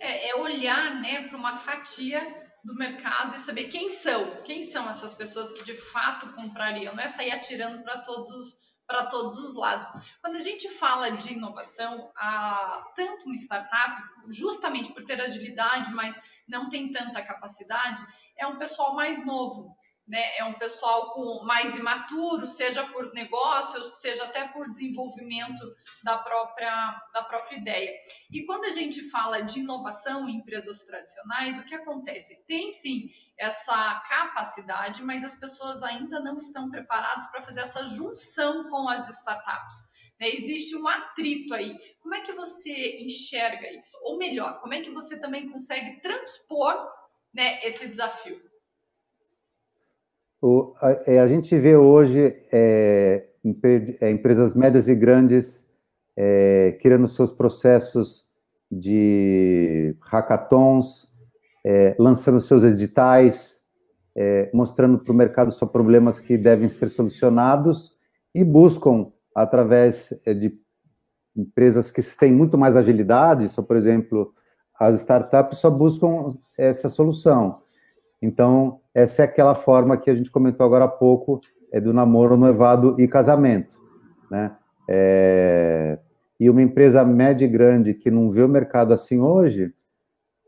É, 0.00 0.30
é 0.30 0.36
olhar 0.36 1.00
né, 1.00 1.26
para 1.28 1.38
uma 1.38 1.56
fatia 1.56 2.20
do 2.64 2.74
mercado 2.74 3.34
e 3.34 3.38
saber 3.38 3.68
quem 3.68 3.88
são, 3.88 4.42
quem 4.42 4.62
são 4.62 4.88
essas 4.88 5.14
pessoas 5.14 5.52
que 5.52 5.64
de 5.64 5.74
fato 5.74 6.32
comprariam, 6.34 6.94
não 6.94 7.02
é 7.02 7.08
sair 7.08 7.30
atirando 7.30 7.82
para 7.82 7.98
todos 7.98 8.58
para 8.86 9.06
todos 9.06 9.38
os 9.38 9.54
lados. 9.54 9.86
Quando 10.20 10.34
a 10.34 10.40
gente 10.40 10.68
fala 10.68 11.12
de 11.12 11.34
inovação, 11.34 12.10
a, 12.16 12.84
tanto 12.96 13.24
uma 13.24 13.36
startup, 13.36 14.02
justamente 14.28 14.92
por 14.92 15.04
ter 15.04 15.20
agilidade, 15.20 15.94
mas 15.94 16.20
não 16.48 16.68
tem 16.68 16.90
tanta 16.90 17.22
capacidade, 17.22 18.04
é 18.36 18.44
um 18.48 18.58
pessoal 18.58 18.96
mais 18.96 19.24
novo, 19.24 19.76
né? 20.06 20.36
É 20.38 20.44
um 20.44 20.54
pessoal 20.54 21.12
com 21.12 21.44
mais 21.44 21.76
imaturo, 21.76 22.46
seja 22.46 22.84
por 22.86 23.12
negócio, 23.14 23.82
seja 23.90 24.24
até 24.24 24.48
por 24.48 24.68
desenvolvimento 24.68 25.64
da 26.02 26.18
própria, 26.18 27.00
da 27.12 27.22
própria 27.22 27.56
ideia. 27.56 27.92
E 28.30 28.44
quando 28.44 28.64
a 28.64 28.70
gente 28.70 29.08
fala 29.10 29.42
de 29.42 29.60
inovação 29.60 30.28
em 30.28 30.36
empresas 30.36 30.82
tradicionais, 30.82 31.58
o 31.58 31.64
que 31.64 31.74
acontece? 31.74 32.44
Tem 32.46 32.70
sim 32.70 33.10
essa 33.38 34.00
capacidade, 34.08 35.02
mas 35.02 35.24
as 35.24 35.34
pessoas 35.36 35.82
ainda 35.82 36.20
não 36.20 36.36
estão 36.36 36.70
preparadas 36.70 37.26
para 37.28 37.42
fazer 37.42 37.60
essa 37.60 37.86
junção 37.86 38.68
com 38.68 38.88
as 38.88 39.08
startups. 39.08 39.90
Né? 40.20 40.28
Existe 40.34 40.76
um 40.76 40.86
atrito 40.86 41.54
aí. 41.54 41.78
Como 42.00 42.14
é 42.14 42.20
que 42.20 42.32
você 42.32 42.98
enxerga 42.98 43.72
isso? 43.72 43.96
Ou 44.02 44.18
melhor, 44.18 44.60
como 44.60 44.74
é 44.74 44.82
que 44.82 44.90
você 44.90 45.18
também 45.18 45.48
consegue 45.48 46.00
transpor 46.00 46.86
né, 47.32 47.64
esse 47.64 47.86
desafio? 47.88 48.49
O, 50.40 50.74
a, 50.80 50.90
é, 51.06 51.20
a, 51.20 51.26
gente 51.26 51.56
vê 51.58 51.76
hoje 51.76 52.34
é, 52.50 53.26
é, 54.00 54.10
empresas 54.10 54.54
médias 54.54 54.88
e 54.88 54.94
grandes 54.94 55.66
é, 56.16 56.78
criando 56.80 57.06
seus 57.08 57.30
processos 57.30 58.24
de 58.70 59.94
hackathons, 60.00 61.08
é, 61.64 61.94
lançando 61.98 62.40
seus 62.40 62.62
editais, 62.64 63.60
é, 64.16 64.50
mostrando 64.52 64.98
para 64.98 65.12
o 65.12 65.16
mercado 65.16 65.52
só 65.52 65.66
problemas 65.66 66.20
que 66.20 66.38
devem 66.38 66.68
ser 66.68 66.88
solucionados 66.88 67.92
e 68.34 68.42
buscam, 68.44 69.12
através 69.34 70.10
de 70.26 70.58
empresas 71.36 71.90
que 71.90 72.02
têm 72.02 72.32
muito 72.32 72.58
mais 72.58 72.76
agilidade, 72.76 73.48
só, 73.50 73.62
por 73.62 73.76
exemplo, 73.76 74.34
as 74.78 75.00
startups 75.00 75.58
só 75.58 75.70
buscam 75.70 76.34
essa 76.56 76.88
solução. 76.88 77.60
Então, 78.22 78.80
essa 78.94 79.22
é 79.22 79.24
aquela 79.24 79.54
forma 79.54 79.96
que 79.96 80.10
a 80.10 80.14
gente 80.14 80.30
comentou 80.30 80.66
agora 80.66 80.84
há 80.84 80.88
pouco, 80.88 81.40
é 81.72 81.80
do 81.80 81.92
namoro, 81.92 82.36
noivado 82.36 83.00
e 83.00 83.08
casamento, 83.08 83.78
né? 84.30 84.52
É... 84.88 85.98
E 86.38 86.48
uma 86.50 86.62
empresa 86.62 87.04
média 87.04 87.44
e 87.44 87.48
grande 87.48 87.94
que 87.94 88.10
não 88.10 88.30
vê 88.30 88.42
o 88.42 88.48
mercado 88.48 88.92
assim 88.92 89.20
hoje, 89.20 89.72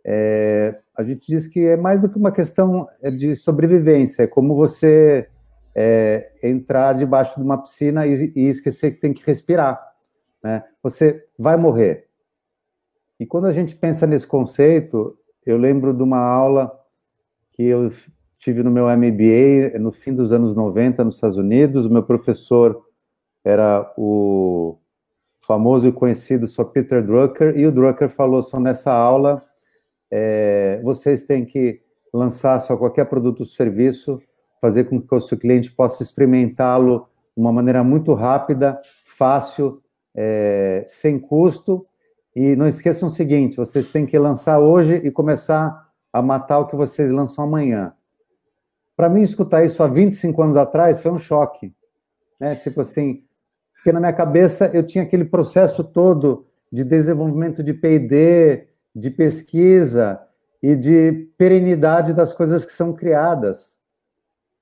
é... 0.05 0.79
a 0.97 1.03
gente 1.03 1.27
diz 1.27 1.47
que 1.47 1.61
é 1.61 1.77
mais 1.77 2.01
do 2.01 2.09
que 2.09 2.19
uma 2.19 2.33
questão 2.33 2.89
é, 3.01 3.11
de 3.11 3.35
sobrevivência, 3.37 4.25
é 4.25 4.27
como 4.27 4.55
você 4.55 5.29
é, 5.75 6.33
entrar 6.43 6.93
debaixo 6.93 7.37
de 7.37 7.45
uma 7.45 7.57
piscina 7.57 8.07
e, 8.07 8.33
e 8.35 8.49
esquecer 8.49 8.93
que 8.93 9.01
tem 9.01 9.15
que 9.15 9.25
respirar, 9.25 9.81
né? 10.43 10.65
Você 10.83 11.25
vai 11.39 11.57
morrer. 11.57 12.09
E 13.19 13.25
quando 13.25 13.47
a 13.47 13.53
gente 13.53 13.77
pensa 13.77 14.07
nesse 14.07 14.27
conceito, 14.27 15.17
eu 15.47 15.57
lembro 15.57 15.95
de 15.95 16.03
uma 16.03 16.19
aula 16.19 16.82
que 17.53 17.65
eu 17.65 17.93
tive 18.39 18.63
no 18.63 18.71
meu 18.71 18.87
MBA 18.87 19.79
no 19.79 19.93
fim 19.93 20.13
dos 20.13 20.33
anos 20.33 20.55
90 20.55 21.05
nos 21.05 21.15
Estados 21.15 21.37
Unidos. 21.37 21.87
O 21.87 21.91
meu 21.91 22.03
professor 22.03 22.83
era 23.45 23.93
o 23.97 24.79
famoso 25.47 25.87
e 25.87 25.93
conhecido 25.93 26.47
Sir 26.47 26.65
Peter 26.67 27.05
Drucker, 27.05 27.57
e 27.59 27.67
o 27.67 27.73
Drucker 27.73 28.09
falou 28.09 28.43
só 28.43 28.61
nessa 28.61 28.93
aula, 28.93 29.45
é, 30.11 30.81
vocês 30.83 31.25
têm 31.25 31.45
que 31.45 31.81
lançar 32.13 32.61
só 32.61 32.77
qualquer 32.77 33.07
produto 33.07 33.41
ou 33.41 33.47
serviço, 33.47 34.21
fazer 34.61 34.85
com 34.85 35.01
que 35.01 35.15
o 35.15 35.21
seu 35.21 35.37
cliente 35.37 35.73
possa 35.73 36.03
experimentá-lo 36.03 37.09
de 37.37 37.43
uma 37.43 37.53
maneira 37.53 37.83
muito 37.83 38.15
rápida, 38.15 38.81
fácil, 39.05 39.83
é, 40.15 40.85
sem 40.87 41.19
custo, 41.19 41.85
e 42.35 42.55
não 42.55 42.69
esqueçam 42.69 43.09
o 43.09 43.13
seguinte, 43.13 43.57
vocês 43.57 43.89
têm 43.89 44.07
que 44.07 44.19
lançar 44.19 44.59
hoje 44.59 44.95
e 44.95 45.11
começar 45.11 45.92
a 46.13 46.21
matar 46.21 46.59
o 46.59 46.67
que 46.67 46.77
vocês 46.77 47.11
lançam 47.11 47.45
amanhã. 47.45 47.95
Para 48.97 49.09
mim, 49.09 49.23
escutar 49.23 49.65
isso 49.65 49.83
há 49.83 49.89
25 49.89 50.43
anos 50.43 50.57
atrás 50.57 51.01
foi 51.01 51.11
um 51.11 51.19
choque. 51.19 51.75
Né? 52.39 52.55
Tipo 52.57 52.83
assim, 52.83 53.25
porque 53.75 53.93
na 53.93 54.01
minha 54.01 54.13
cabeça 54.13 54.71
eu 54.75 54.87
tinha 54.87 55.05
aquele 55.05 55.25
processo 55.25 55.83
todo 55.83 56.47
de 56.71 56.85
desenvolvimento 56.85 57.63
de 57.63 57.73
PD, 57.73 58.69
de 58.95 59.11
pesquisa 59.11 60.21
e 60.63 60.77
de 60.77 61.29
perenidade 61.37 62.13
das 62.13 62.33
coisas 62.33 62.65
que 62.65 62.73
são 62.73 62.93
criadas. 62.93 63.79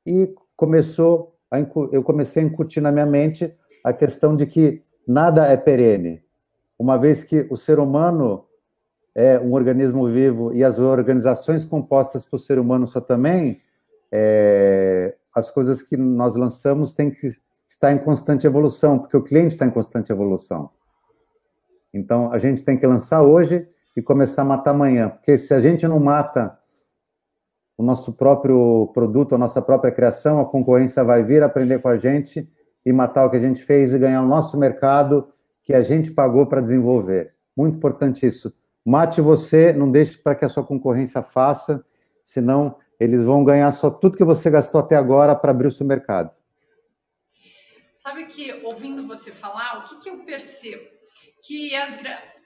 E 0.06 0.34
começou 0.56 1.36
a, 1.50 1.58
eu 1.92 2.02
comecei 2.02 2.42
a 2.42 2.46
incutir 2.46 2.80
na 2.80 2.92
minha 2.92 3.06
mente 3.06 3.52
a 3.84 3.92
questão 3.92 4.36
de 4.36 4.46
que 4.46 4.82
nada 5.06 5.46
é 5.46 5.56
perene, 5.56 6.22
uma 6.78 6.96
vez 6.96 7.24
que 7.24 7.46
o 7.50 7.56
ser 7.56 7.78
humano 7.78 8.46
é 9.14 9.38
um 9.38 9.52
organismo 9.52 10.08
vivo 10.08 10.52
e 10.52 10.62
as 10.62 10.78
organizações 10.78 11.64
compostas 11.64 12.24
por 12.24 12.38
ser 12.38 12.58
humano 12.58 12.86
só 12.86 13.00
também, 13.00 13.60
é, 14.10 15.14
as 15.34 15.50
coisas 15.50 15.82
que 15.82 15.96
nós 15.96 16.36
lançamos 16.36 16.92
têm 16.92 17.10
que 17.10 17.28
estar 17.68 17.92
em 17.92 17.98
constante 17.98 18.46
evolução, 18.46 18.98
porque 18.98 19.16
o 19.16 19.22
cliente 19.22 19.54
está 19.54 19.66
em 19.66 19.70
constante 19.70 20.10
evolução. 20.10 20.70
Então, 21.92 22.32
a 22.32 22.38
gente 22.38 22.64
tem 22.64 22.76
que 22.76 22.86
lançar 22.86 23.22
hoje 23.22 23.66
e 23.96 24.02
começar 24.02 24.42
a 24.42 24.44
matar 24.44 24.70
amanhã, 24.70 25.08
porque 25.08 25.36
se 25.36 25.52
a 25.52 25.60
gente 25.60 25.86
não 25.86 25.98
mata 25.98 26.58
o 27.76 27.82
nosso 27.82 28.12
próprio 28.12 28.90
produto, 28.92 29.34
a 29.34 29.38
nossa 29.38 29.62
própria 29.62 29.90
criação, 29.90 30.40
a 30.40 30.44
concorrência 30.44 31.02
vai 31.02 31.24
vir 31.24 31.42
aprender 31.42 31.80
com 31.80 31.88
a 31.88 31.96
gente 31.96 32.48
e 32.84 32.92
matar 32.92 33.24
o 33.24 33.30
que 33.30 33.36
a 33.36 33.40
gente 33.40 33.62
fez 33.62 33.92
e 33.92 33.98
ganhar 33.98 34.22
o 34.22 34.26
nosso 34.26 34.58
mercado 34.58 35.28
que 35.62 35.72
a 35.72 35.82
gente 35.82 36.10
pagou 36.10 36.46
para 36.46 36.60
desenvolver. 36.60 37.34
Muito 37.56 37.76
importante 37.76 38.26
isso. 38.26 38.52
Mate 38.84 39.20
você, 39.20 39.72
não 39.72 39.90
deixe 39.90 40.16
para 40.16 40.34
que 40.34 40.44
a 40.44 40.48
sua 40.48 40.64
concorrência 40.64 41.22
faça, 41.22 41.84
senão 42.24 42.78
eles 42.98 43.24
vão 43.24 43.44
ganhar 43.44 43.70
só 43.72 43.90
tudo 43.90 44.16
que 44.16 44.24
você 44.24 44.50
gastou 44.50 44.80
até 44.80 44.96
agora 44.96 45.34
para 45.34 45.50
abrir 45.50 45.68
o 45.68 45.72
seu 45.72 45.86
mercado. 45.86 46.30
Sabe 47.94 48.26
que, 48.26 48.52
ouvindo 48.64 49.06
você 49.06 49.30
falar, 49.30 49.78
o 49.78 49.84
que, 49.84 50.00
que 50.00 50.10
eu 50.10 50.24
percebo? 50.24 50.84
Que 51.42 51.74
as 51.74 51.98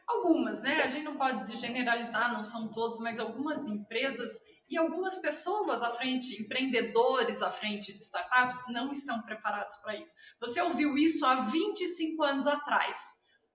algumas, 0.06 0.60
né? 0.60 0.82
A 0.82 0.86
gente 0.86 1.04
não 1.04 1.16
pode 1.16 1.56
generalizar, 1.56 2.32
não 2.32 2.42
são 2.42 2.68
todas, 2.68 2.98
mas 2.98 3.18
algumas 3.18 3.66
empresas 3.66 4.30
e 4.68 4.76
algumas 4.76 5.16
pessoas 5.16 5.82
à 5.82 5.90
frente, 5.90 6.40
empreendedores 6.40 7.42
à 7.42 7.50
frente 7.50 7.92
de 7.92 8.00
startups, 8.00 8.60
não 8.68 8.92
estão 8.92 9.20
preparados 9.22 9.76
para 9.76 9.96
isso. 9.96 10.14
Você 10.40 10.60
ouviu 10.60 10.96
isso 10.96 11.24
há 11.24 11.36
25 11.36 12.22
anos 12.22 12.46
atrás. 12.46 12.96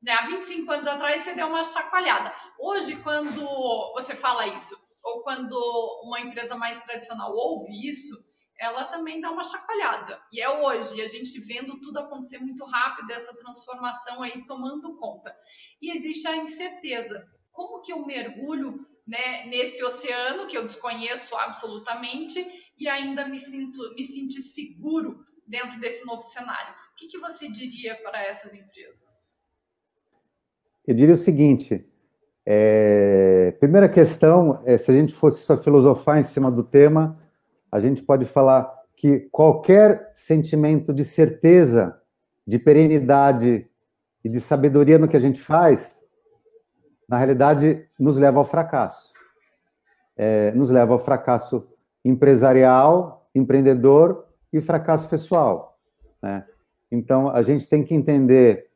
Né? 0.01 0.13
Há 0.13 0.25
25 0.25 0.71
anos 0.71 0.87
atrás 0.87 1.21
você 1.21 1.33
deu 1.33 1.47
uma 1.47 1.63
chacoalhada. 1.63 2.33
Hoje, 2.57 2.95
quando 2.97 3.45
você 3.93 4.15
fala 4.15 4.47
isso, 4.47 4.75
ou 5.03 5.21
quando 5.23 5.55
uma 6.03 6.19
empresa 6.21 6.55
mais 6.55 6.79
tradicional 6.81 7.33
ouve 7.35 7.87
isso, 7.87 8.15
ela 8.59 8.85
também 8.85 9.21
dá 9.21 9.31
uma 9.31 9.43
chacoalhada. 9.43 10.21
E 10.31 10.41
é 10.41 10.49
hoje, 10.49 11.01
a 11.01 11.07
gente 11.07 11.39
vendo 11.39 11.79
tudo 11.79 11.99
acontecer 11.99 12.39
muito 12.39 12.65
rápido, 12.65 13.11
essa 13.11 13.35
transformação 13.35 14.21
aí 14.21 14.45
tomando 14.45 14.97
conta. 14.97 15.33
E 15.81 15.91
existe 15.91 16.27
a 16.27 16.35
incerteza. 16.35 17.25
Como 17.51 17.81
que 17.81 17.93
eu 17.93 18.05
mergulho 18.05 18.85
né, 19.07 19.45
nesse 19.45 19.83
oceano 19.83 20.47
que 20.47 20.57
eu 20.57 20.65
desconheço 20.65 21.35
absolutamente 21.37 22.45
e 22.77 22.87
ainda 22.87 23.27
me 23.27 23.39
sinto 23.39 23.93
me 23.95 24.03
sentir 24.03 24.41
seguro 24.41 25.25
dentro 25.47 25.79
desse 25.79 26.05
novo 26.05 26.21
cenário? 26.21 26.73
O 26.91 26.95
que, 26.95 27.07
que 27.07 27.17
você 27.17 27.49
diria 27.49 27.95
para 28.03 28.21
essas 28.21 28.53
empresas? 28.53 29.28
Eu 30.89 30.95
diria 30.95 31.13
o 31.13 31.17
seguinte: 31.19 31.87
é, 32.43 33.53
primeira 33.59 33.87
questão 33.87 34.59
é 34.65 34.75
se 34.75 34.89
a 34.89 34.93
gente 34.95 35.13
fosse 35.13 35.43
só 35.43 35.55
filosofar 35.55 36.17
em 36.17 36.23
cima 36.23 36.49
do 36.49 36.63
tema, 36.63 37.15
a 37.71 37.79
gente 37.79 38.01
pode 38.01 38.25
falar 38.25 38.67
que 38.95 39.19
qualquer 39.31 40.09
sentimento 40.15 40.91
de 40.91 41.05
certeza, 41.05 41.95
de 42.45 42.57
perenidade 42.57 43.67
e 44.23 44.27
de 44.27 44.41
sabedoria 44.41 44.97
no 44.97 45.07
que 45.07 45.15
a 45.15 45.19
gente 45.19 45.39
faz, 45.39 46.01
na 47.07 47.17
realidade, 47.19 47.85
nos 47.99 48.17
leva 48.17 48.39
ao 48.39 48.45
fracasso. 48.45 49.13
É, 50.17 50.51
nos 50.53 50.71
leva 50.71 50.91
ao 50.91 50.99
fracasso 50.99 51.67
empresarial, 52.03 53.29
empreendedor 53.35 54.25
e 54.51 54.59
fracasso 54.59 55.07
pessoal. 55.07 55.77
Né? 56.19 56.43
Então, 56.91 57.29
a 57.29 57.43
gente 57.43 57.69
tem 57.69 57.83
que 57.83 57.93
entender 57.93 58.68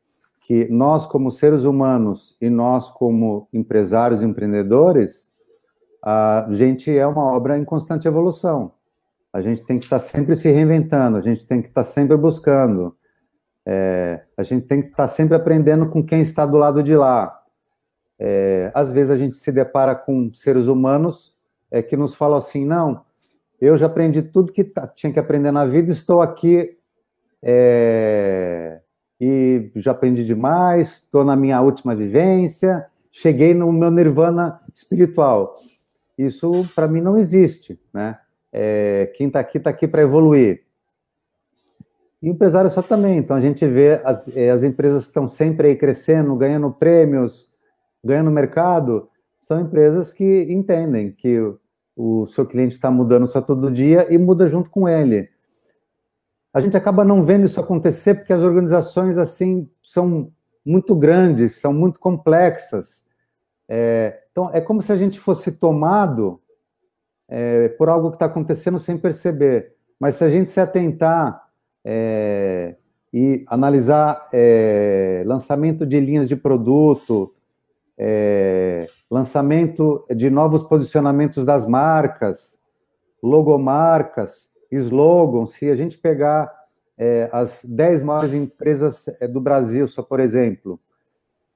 que 0.44 0.68
nós, 0.68 1.06
como 1.06 1.30
seres 1.30 1.64
humanos, 1.64 2.36
e 2.38 2.50
nós, 2.50 2.90
como 2.90 3.48
empresários 3.50 4.20
e 4.20 4.26
empreendedores, 4.26 5.32
a 6.02 6.46
gente 6.50 6.94
é 6.96 7.06
uma 7.06 7.24
obra 7.32 7.58
em 7.58 7.64
constante 7.64 8.06
evolução. 8.06 8.72
A 9.32 9.40
gente 9.40 9.64
tem 9.64 9.78
que 9.78 9.84
estar 9.84 9.98
sempre 9.98 10.36
se 10.36 10.50
reinventando, 10.50 11.16
a 11.16 11.22
gente 11.22 11.46
tem 11.46 11.62
que 11.62 11.68
estar 11.68 11.82
sempre 11.82 12.14
buscando, 12.16 12.94
é, 13.66 14.22
a 14.36 14.42
gente 14.42 14.66
tem 14.66 14.82
que 14.82 14.88
estar 14.88 15.08
sempre 15.08 15.34
aprendendo 15.34 15.88
com 15.88 16.04
quem 16.04 16.20
está 16.20 16.44
do 16.44 16.58
lado 16.58 16.82
de 16.82 16.94
lá. 16.94 17.42
É, 18.18 18.70
às 18.74 18.92
vezes 18.92 19.10
a 19.10 19.16
gente 19.16 19.34
se 19.36 19.50
depara 19.50 19.94
com 19.94 20.30
seres 20.34 20.66
humanos 20.66 21.34
é, 21.70 21.82
que 21.82 21.96
nos 21.96 22.14
falam 22.14 22.36
assim: 22.36 22.66
não, 22.66 23.02
eu 23.58 23.78
já 23.78 23.86
aprendi 23.86 24.20
tudo 24.20 24.52
que 24.52 24.70
tinha 24.94 25.10
que 25.10 25.18
aprender 25.18 25.50
na 25.50 25.64
vida, 25.64 25.90
estou 25.90 26.20
aqui 26.20 26.76
é, 27.42 28.80
e 29.20 29.70
já 29.76 29.92
aprendi 29.92 30.24
demais, 30.24 30.96
estou 30.96 31.24
na 31.24 31.36
minha 31.36 31.60
última 31.60 31.94
vivência, 31.94 32.86
cheguei 33.10 33.54
no 33.54 33.72
meu 33.72 33.90
nirvana 33.90 34.60
espiritual. 34.72 35.56
Isso 36.18 36.68
para 36.74 36.88
mim 36.88 37.00
não 37.00 37.18
existe, 37.18 37.78
né? 37.92 38.18
É, 38.52 39.12
quem 39.16 39.26
está 39.26 39.40
aqui 39.40 39.58
está 39.58 39.70
aqui 39.70 39.88
para 39.88 40.02
evoluir. 40.02 40.62
E 42.22 42.28
empresário 42.28 42.70
só 42.70 42.80
também. 42.80 43.18
Então 43.18 43.36
a 43.36 43.40
gente 43.40 43.66
vê 43.66 44.00
as, 44.04 44.28
é, 44.36 44.50
as 44.50 44.62
empresas 44.62 45.02
que 45.04 45.10
estão 45.10 45.26
sempre 45.26 45.68
aí 45.68 45.76
crescendo, 45.76 46.34
ganhando 46.36 46.70
prêmios, 46.70 47.48
ganhando 48.02 48.30
mercado, 48.30 49.08
são 49.38 49.60
empresas 49.60 50.12
que 50.12 50.46
entendem 50.48 51.12
que 51.12 51.38
o, 51.38 51.60
o 51.96 52.26
seu 52.28 52.46
cliente 52.46 52.74
está 52.74 52.90
mudando 52.90 53.26
só 53.26 53.40
todo 53.40 53.70
dia 53.70 54.06
e 54.08 54.16
muda 54.16 54.48
junto 54.48 54.70
com 54.70 54.88
ele. 54.88 55.28
A 56.54 56.60
gente 56.60 56.76
acaba 56.76 57.04
não 57.04 57.20
vendo 57.20 57.46
isso 57.46 57.58
acontecer 57.58 58.14
porque 58.14 58.32
as 58.32 58.44
organizações 58.44 59.18
assim 59.18 59.68
são 59.82 60.30
muito 60.64 60.94
grandes, 60.94 61.60
são 61.60 61.72
muito 61.72 61.98
complexas. 61.98 63.08
É, 63.68 64.22
então 64.30 64.48
é 64.52 64.60
como 64.60 64.80
se 64.80 64.92
a 64.92 64.96
gente 64.96 65.18
fosse 65.18 65.50
tomado 65.50 66.40
é, 67.28 67.70
por 67.70 67.88
algo 67.88 68.10
que 68.10 68.16
está 68.16 68.26
acontecendo 68.26 68.78
sem 68.78 68.96
perceber. 68.96 69.74
Mas 69.98 70.14
se 70.14 70.22
a 70.22 70.30
gente 70.30 70.48
se 70.48 70.60
atentar 70.60 71.42
é, 71.84 72.76
e 73.12 73.44
analisar 73.48 74.28
é, 74.32 75.24
lançamento 75.26 75.84
de 75.84 75.98
linhas 75.98 76.28
de 76.28 76.36
produto, 76.36 77.34
é, 77.98 78.86
lançamento 79.10 80.06
de 80.14 80.30
novos 80.30 80.62
posicionamentos 80.62 81.44
das 81.44 81.66
marcas, 81.66 82.56
logomarcas, 83.20 84.53
slogans, 84.76 85.52
se 85.52 85.70
a 85.70 85.76
gente 85.76 85.98
pegar 85.98 86.52
é, 86.96 87.28
as 87.32 87.64
10 87.64 88.02
maiores 88.02 88.32
empresas 88.32 89.08
é, 89.20 89.26
do 89.26 89.40
Brasil, 89.40 89.86
só 89.88 90.02
por 90.02 90.20
exemplo, 90.20 90.78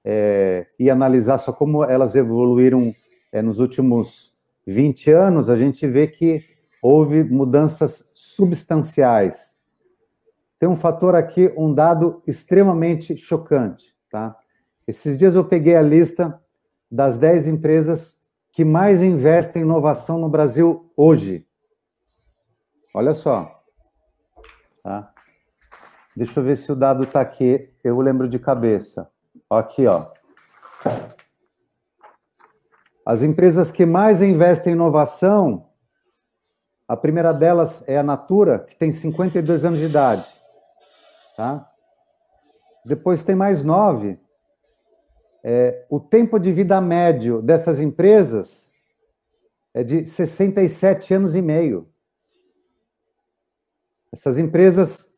é, 0.05 0.67
e 0.79 0.91
analisar 0.91 1.39
só 1.39 1.53
como 1.53 1.85
elas 1.85 2.15
evoluíram 2.15 2.95
é, 3.33 3.43
nos 3.43 3.59
últimos 3.59 4.33
20 4.67 5.11
anos, 5.11 5.49
a 5.49 5.57
gente 5.57 5.87
vê 5.87 6.07
que 6.07 6.43
houve 6.83 7.25
mudanças 7.25 8.11
substanciais. 8.15 9.55
Tem 10.59 10.69
um 10.69 10.77
fator 10.77 11.15
aqui, 11.15 11.53
um 11.57 11.73
dado 11.73 12.23
extremamente 12.27 13.17
chocante, 13.17 13.95
tá? 14.11 14.37
Esses 14.87 15.19
dias 15.19 15.35
eu 15.35 15.45
peguei 15.45 15.77
a 15.77 15.83
lista 15.83 16.41
das 16.91 17.19
10 17.19 17.49
empresas 17.49 18.21
que 18.53 18.65
mais 18.65 19.03
investem 19.03 19.63
em 19.63 19.65
inovação 19.65 20.19
no 20.19 20.29
Brasil 20.29 20.91
hoje. 20.97 21.47
Olha 22.99 23.14
só. 23.14 23.62
Tá? 24.83 25.14
Deixa 26.17 26.40
eu 26.40 26.43
ver 26.43 26.57
se 26.57 26.73
o 26.73 26.75
dado 26.75 27.05
está 27.05 27.21
aqui. 27.21 27.73
Eu 27.85 28.00
lembro 28.00 28.28
de 28.28 28.40
cabeça. 28.40 29.09
Aqui, 29.49 29.87
ó. 29.87 30.11
As 33.07 33.23
empresas 33.23 33.70
que 33.70 33.87
mais 33.87 34.20
investem 34.20 34.73
em 34.73 34.75
inovação, 34.75 35.68
a 36.88 36.96
primeira 36.96 37.33
delas 37.33 37.88
é 37.88 37.96
a 37.96 38.03
Natura, 38.03 38.59
que 38.68 38.75
tem 38.77 38.90
52 38.90 39.64
anos 39.64 39.79
de 39.79 39.85
idade. 39.85 40.29
Tá? 41.37 41.70
Depois 42.85 43.23
tem 43.23 43.37
mais 43.37 43.62
nove, 43.62 44.18
é, 45.44 45.87
o 45.88 46.01
tempo 46.01 46.37
de 46.37 46.53
vida 46.53 46.81
médio 46.81 47.40
dessas 47.42 47.79
empresas 47.79 48.73
é 49.73 49.85
de 49.85 50.05
67 50.05 51.14
anos 51.14 51.37
e 51.37 51.40
meio. 51.40 51.88
Essas 54.12 54.38
empresas 54.38 55.14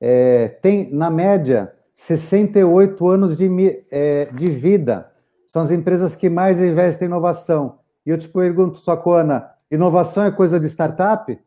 é, 0.00 0.48
têm, 0.48 0.92
na 0.92 1.10
média, 1.10 1.74
68 1.94 3.08
anos 3.08 3.38
de, 3.38 3.84
é, 3.90 4.26
de 4.26 4.50
vida. 4.50 5.10
São 5.46 5.62
as 5.62 5.70
empresas 5.70 6.16
que 6.16 6.28
mais 6.28 6.60
investem 6.60 7.06
em 7.06 7.10
inovação. 7.10 7.78
E 8.04 8.10
eu 8.10 8.18
te 8.18 8.28
pergunto, 8.28 8.78
Socorana, 8.78 9.50
inovação 9.70 10.24
é 10.24 10.30
coisa 10.30 10.58
de 10.60 10.66
startup? 10.66 11.38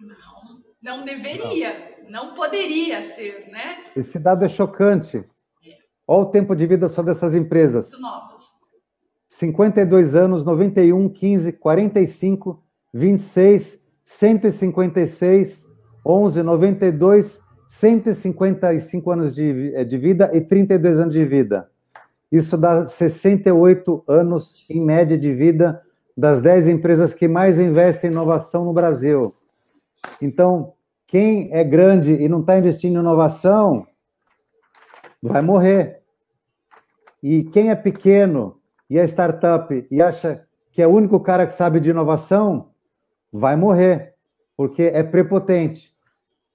Não, 0.00 0.98
não 0.98 1.04
deveria, 1.04 1.96
não, 2.08 2.28
não 2.28 2.34
poderia 2.34 3.02
ser, 3.02 3.48
né? 3.48 3.84
Esse 3.94 4.18
dado 4.18 4.44
é 4.44 4.48
chocante. 4.48 5.24
Olha 6.06 6.22
o 6.22 6.30
tempo 6.30 6.56
de 6.56 6.66
vida 6.66 6.88
só 6.88 7.02
dessas 7.02 7.34
empresas. 7.34 7.90
Muito 7.90 8.02
novas. 8.02 8.42
52 9.28 10.14
anos, 10.14 10.44
91, 10.44 11.08
15, 11.08 11.52
45, 11.52 12.62
26, 12.92 13.80
156, 14.04 15.66
11, 16.04 16.42
92, 16.42 17.40
155 17.66 19.10
anos 19.10 19.34
de, 19.34 19.72
eh, 19.74 19.84
de 19.84 19.96
vida 19.96 20.30
e 20.32 20.40
32 20.40 20.98
anos 20.98 21.14
de 21.14 21.24
vida. 21.24 21.68
Isso 22.30 22.56
dá 22.56 22.86
68 22.86 24.04
anos 24.08 24.64
em 24.68 24.80
média 24.80 25.18
de 25.18 25.32
vida 25.34 25.82
das 26.16 26.40
10 26.40 26.68
empresas 26.68 27.14
que 27.14 27.28
mais 27.28 27.58
investem 27.60 28.10
em 28.10 28.12
inovação 28.12 28.64
no 28.64 28.72
Brasil. 28.72 29.34
Então, 30.20 30.72
quem 31.06 31.52
é 31.52 31.62
grande 31.62 32.12
e 32.12 32.28
não 32.28 32.40
está 32.40 32.58
investindo 32.58 32.96
em 32.96 33.00
inovação, 33.00 33.86
vai 35.22 35.42
morrer. 35.42 36.00
E 37.22 37.44
quem 37.44 37.70
é 37.70 37.74
pequeno 37.74 38.58
e 38.88 38.98
é 38.98 39.04
startup 39.04 39.86
e 39.90 40.02
acha 40.02 40.42
que 40.72 40.82
é 40.82 40.86
o 40.86 40.90
único 40.90 41.20
cara 41.20 41.46
que 41.46 41.52
sabe 41.52 41.80
de 41.80 41.90
inovação, 41.90 42.70
vai 43.30 43.56
morrer, 43.56 44.11
porque 44.56 44.82
é 44.82 45.02
prepotente. 45.02 45.92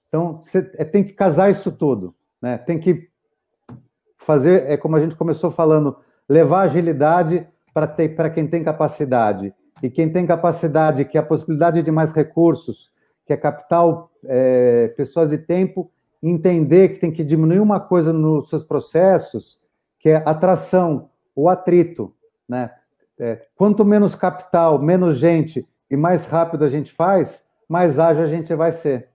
Então, 0.07 0.41
você 0.43 0.69
é, 0.75 0.85
tem 0.85 1.03
que 1.03 1.13
casar 1.13 1.49
isso 1.49 1.71
tudo, 1.71 2.15
né? 2.41 2.57
Tem 2.57 2.79
que 2.79 3.09
fazer, 4.17 4.69
é 4.69 4.77
como 4.77 4.95
a 4.95 4.99
gente 4.99 5.15
começou 5.15 5.51
falando, 5.51 5.97
levar 6.27 6.61
agilidade 6.61 7.47
para 7.73 8.29
quem 8.29 8.47
tem 8.47 8.63
capacidade. 8.63 9.53
E 9.81 9.89
quem 9.89 10.11
tem 10.11 10.25
capacidade, 10.25 11.05
que 11.05 11.17
é 11.17 11.21
a 11.21 11.25
possibilidade 11.25 11.83
de 11.83 11.91
mais 11.91 12.11
recursos, 12.11 12.91
que 13.25 13.33
é 13.33 13.37
capital, 13.37 14.09
é, 14.25 14.87
pessoas 14.97 15.31
e 15.31 15.37
tempo, 15.37 15.91
entender 16.21 16.89
que 16.89 16.99
tem 16.99 17.11
que 17.11 17.23
diminuir 17.23 17.59
uma 17.59 17.79
coisa 17.79 18.11
nos 18.11 18.49
seus 18.49 18.63
processos, 18.63 19.59
que 19.99 20.09
é 20.09 20.23
atração, 20.25 21.09
o 21.35 21.47
atrito, 21.49 22.13
né? 22.47 22.71
É, 23.19 23.47
quanto 23.55 23.83
menos 23.83 24.15
capital, 24.15 24.79
menos 24.79 25.17
gente 25.17 25.67
e 25.89 25.97
mais 25.97 26.25
rápido 26.25 26.63
a 26.63 26.69
gente 26.69 26.91
faz, 26.91 27.46
mais 27.67 27.99
ágil 27.99 28.23
a 28.23 28.27
gente 28.27 28.53
vai 28.55 28.71
ser. 28.71 29.09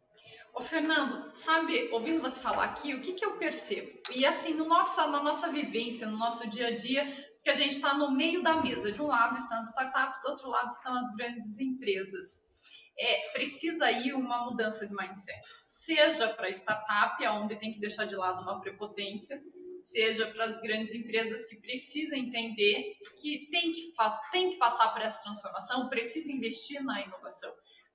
Ô, 0.55 0.61
Fernando, 0.61 1.31
sabe, 1.35 1.89
ouvindo 1.93 2.21
você 2.21 2.41
falar 2.41 2.65
aqui, 2.65 2.95
o 2.95 3.01
que, 3.01 3.15
que 3.15 3.25
eu 3.25 3.39
percebo? 3.39 3.91
E 4.15 4.27
assim, 4.27 4.55
no 4.55 4.67
nossa, 4.67 5.07
na 5.07 5.23
nossa 5.23 5.49
vivência, 5.49 6.07
no 6.07 6.19
nosso 6.19 6.49
dia 6.49 6.69
a 6.69 6.77
dia, 6.77 7.05
que 7.43 7.51
a 7.51 7.55
gente 7.55 7.73
está 7.73 7.95
no 7.95 8.11
meio 8.11 8.43
da 8.43 8.61
mesa. 8.63 8.93
De 8.93 9.01
um 9.01 9.07
lado 9.07 9.39
estão 9.39 9.59
as 9.59 9.69
startups, 9.69 10.23
do 10.23 10.31
outro 10.31 10.49
lado 10.49 10.69
estão 10.69 10.95
as 10.95 11.15
grandes 11.17 11.59
empresas 11.59 12.53
é, 12.99 13.31
precisa 13.33 13.87
aí 13.87 14.13
uma 14.13 14.45
mudança 14.45 14.87
de 14.87 14.95
mindset. 14.95 15.41
Seja 15.67 16.29
para 16.29 16.49
startup, 16.51 17.27
onde 17.29 17.57
tem 17.57 17.73
que 17.73 17.81
deixar 17.81 18.05
de 18.05 18.15
lado 18.15 18.43
uma 18.43 18.61
prepotência, 18.61 19.43
seja 19.81 20.27
para 20.29 20.45
as 20.45 20.61
grandes 20.61 20.95
empresas 20.95 21.45
que 21.47 21.57
precisam 21.57 22.17
entender 22.17 22.97
que 23.21 23.49
tem 23.51 23.73
que, 23.73 23.93
faz, 23.97 24.17
tem 24.31 24.51
que 24.51 24.57
passar 24.57 24.93
por 24.93 25.03
essa 25.03 25.23
transformação, 25.23 25.89
precisa 25.89 26.31
investir 26.31 26.83
na 26.83 27.03
inovação. 27.03 27.53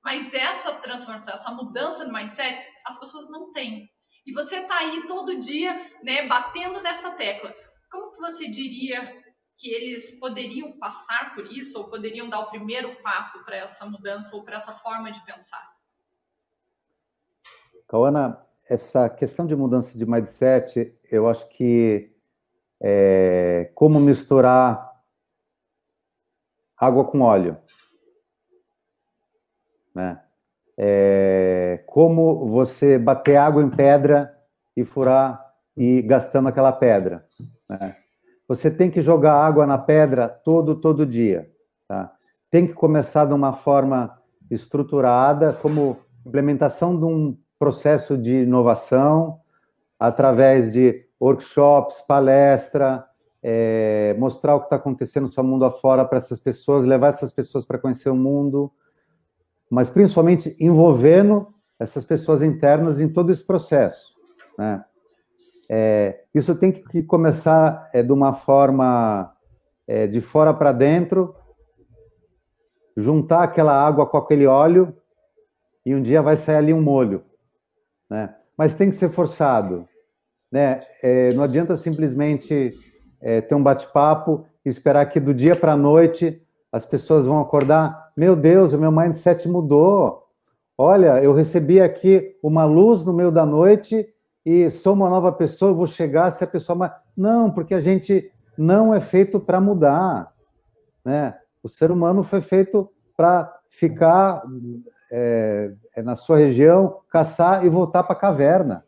Mas 0.07 0.33
essa 0.33 0.71
transformação, 0.75 1.33
essa 1.33 1.51
mudança 1.51 2.05
de 2.05 2.13
mindset, 2.13 2.65
as 2.85 2.97
pessoas 2.97 3.29
não 3.29 3.51
têm. 3.51 3.91
E 4.25 4.31
você 4.31 4.59
está 4.59 4.77
aí 4.77 5.05
todo 5.05 5.37
dia, 5.37 5.73
né, 6.01 6.25
batendo 6.25 6.81
nessa 6.81 7.11
tecla. 7.11 7.53
Como 7.91 8.13
que 8.13 8.21
você 8.21 8.47
diria 8.47 9.21
que 9.57 9.69
eles 9.69 10.17
poderiam 10.17 10.79
passar 10.79 11.35
por 11.35 11.51
isso 11.51 11.77
ou 11.77 11.89
poderiam 11.89 12.29
dar 12.29 12.39
o 12.39 12.49
primeiro 12.49 12.95
passo 13.03 13.43
para 13.43 13.57
essa 13.57 13.85
mudança 13.85 14.33
ou 14.33 14.45
para 14.45 14.55
essa 14.55 14.71
forma 14.71 15.11
de 15.11 15.19
pensar? 15.25 15.75
Cauana, 17.85 18.41
essa 18.63 19.09
questão 19.09 19.45
de 19.45 19.57
mudança 19.57 19.97
de 19.97 20.05
mindset, 20.05 20.97
eu 21.11 21.27
acho 21.27 21.45
que 21.49 22.15
é 22.79 23.73
como 23.75 23.99
misturar 23.99 24.89
água 26.77 27.03
com 27.03 27.19
óleo, 27.19 27.61
né? 29.97 30.19
É 30.77 31.83
como 31.87 32.47
você 32.49 32.99
bater 32.99 33.35
água 33.35 33.63
em 33.63 33.69
pedra 33.69 34.31
e 34.75 34.83
furar 34.83 35.43
e 35.75 36.03
gastando 36.03 36.47
aquela 36.47 36.71
pedra. 36.71 37.25
Né? 37.67 37.95
Você 38.47 38.69
tem 38.69 38.91
que 38.91 39.01
jogar 39.01 39.33
água 39.33 39.65
na 39.65 39.79
pedra 39.79 40.29
todo, 40.29 40.75
todo 40.75 41.03
dia. 41.03 41.49
Tá? 41.87 42.13
Tem 42.51 42.67
que 42.67 42.73
começar 42.73 43.25
de 43.25 43.33
uma 43.33 43.53
forma 43.53 44.19
estruturada, 44.51 45.51
como 45.53 45.97
implementação 46.23 46.95
de 46.95 47.05
um 47.05 47.35
processo 47.57 48.15
de 48.15 48.43
inovação, 48.43 49.39
através 49.99 50.71
de 50.71 51.03
workshops, 51.19 52.01
palestra, 52.07 53.03
é, 53.41 54.15
mostrar 54.19 54.55
o 54.55 54.59
que 54.59 54.65
está 54.67 54.75
acontecendo 54.75 55.25
no 55.25 55.33
seu 55.33 55.43
mundo 55.43 55.65
afora 55.65 56.05
para 56.05 56.19
essas 56.19 56.39
pessoas, 56.39 56.85
levar 56.85 57.07
essas 57.07 57.31
pessoas 57.31 57.65
para 57.65 57.79
conhecer 57.79 58.09
o 58.09 58.15
mundo, 58.15 58.71
mas 59.69 59.89
principalmente 59.89 60.55
envolvendo 60.59 61.47
essas 61.79 62.05
pessoas 62.05 62.41
internas 62.41 62.99
em 62.99 63.07
todo 63.07 63.31
esse 63.31 63.45
processo. 63.45 64.13
Né? 64.57 64.83
É, 65.69 66.23
isso 66.33 66.55
tem 66.55 66.71
que 66.71 67.03
começar 67.03 67.89
é, 67.93 68.01
de 68.01 68.11
uma 68.11 68.33
forma 68.33 69.33
é, 69.87 70.07
de 70.07 70.21
fora 70.21 70.53
para 70.53 70.71
dentro, 70.71 71.35
juntar 72.95 73.43
aquela 73.43 73.73
água 73.73 74.07
com 74.07 74.17
aquele 74.17 74.47
óleo 74.47 74.95
e 75.85 75.93
um 75.93 76.01
dia 76.01 76.21
vai 76.21 76.35
sair 76.35 76.57
ali 76.57 76.73
um 76.73 76.81
molho, 76.81 77.23
né? 78.09 78.35
Mas 78.57 78.75
tem 78.75 78.89
que 78.89 78.95
ser 78.95 79.09
forçado, 79.09 79.87
né? 80.51 80.79
É, 81.03 81.31
não 81.33 81.43
adianta 81.43 81.77
simplesmente 81.77 82.71
é, 83.21 83.39
ter 83.41 83.55
um 83.55 83.61
bate-papo 83.61 84.45
e 84.65 84.69
esperar 84.69 85.05
que 85.05 85.19
do 85.19 85.33
dia 85.33 85.55
para 85.55 85.73
a 85.73 85.77
noite 85.77 86.41
as 86.71 86.85
pessoas 86.85 87.25
vão 87.25 87.39
acordar. 87.39 88.06
Meu 88.17 88.35
Deus, 88.35 88.73
o 88.73 88.79
meu 88.79 88.91
mindset 88.91 89.47
mudou. 89.47 90.27
Olha, 90.75 91.21
eu 91.21 91.33
recebi 91.33 91.79
aqui 91.79 92.35
uma 92.41 92.65
luz 92.65 93.05
no 93.05 93.13
meio 93.13 93.29
da 93.29 93.45
noite 93.45 94.11
e 94.43 94.71
sou 94.71 94.93
uma 94.93 95.07
nova 95.07 95.31
pessoa, 95.31 95.71
vou 95.71 95.85
chegar 95.85 96.31
se 96.31 96.43
a 96.43 96.47
pessoa. 96.47 96.95
Não, 97.15 97.51
porque 97.51 97.75
a 97.75 97.79
gente 97.79 98.31
não 98.57 98.91
é 98.91 98.99
feito 98.99 99.39
para 99.39 99.61
mudar. 99.61 100.33
Né? 101.05 101.37
O 101.61 101.69
ser 101.69 101.91
humano 101.91 102.23
foi 102.23 102.41
feito 102.41 102.89
para 103.15 103.55
ficar 103.69 104.41
é, 105.11 105.73
é, 105.95 106.01
na 106.01 106.15
sua 106.15 106.39
região, 106.39 107.01
caçar 107.11 107.63
e 107.67 107.69
voltar 107.69 108.01
para 108.01 108.13
a 108.13 108.19
caverna. 108.19 108.83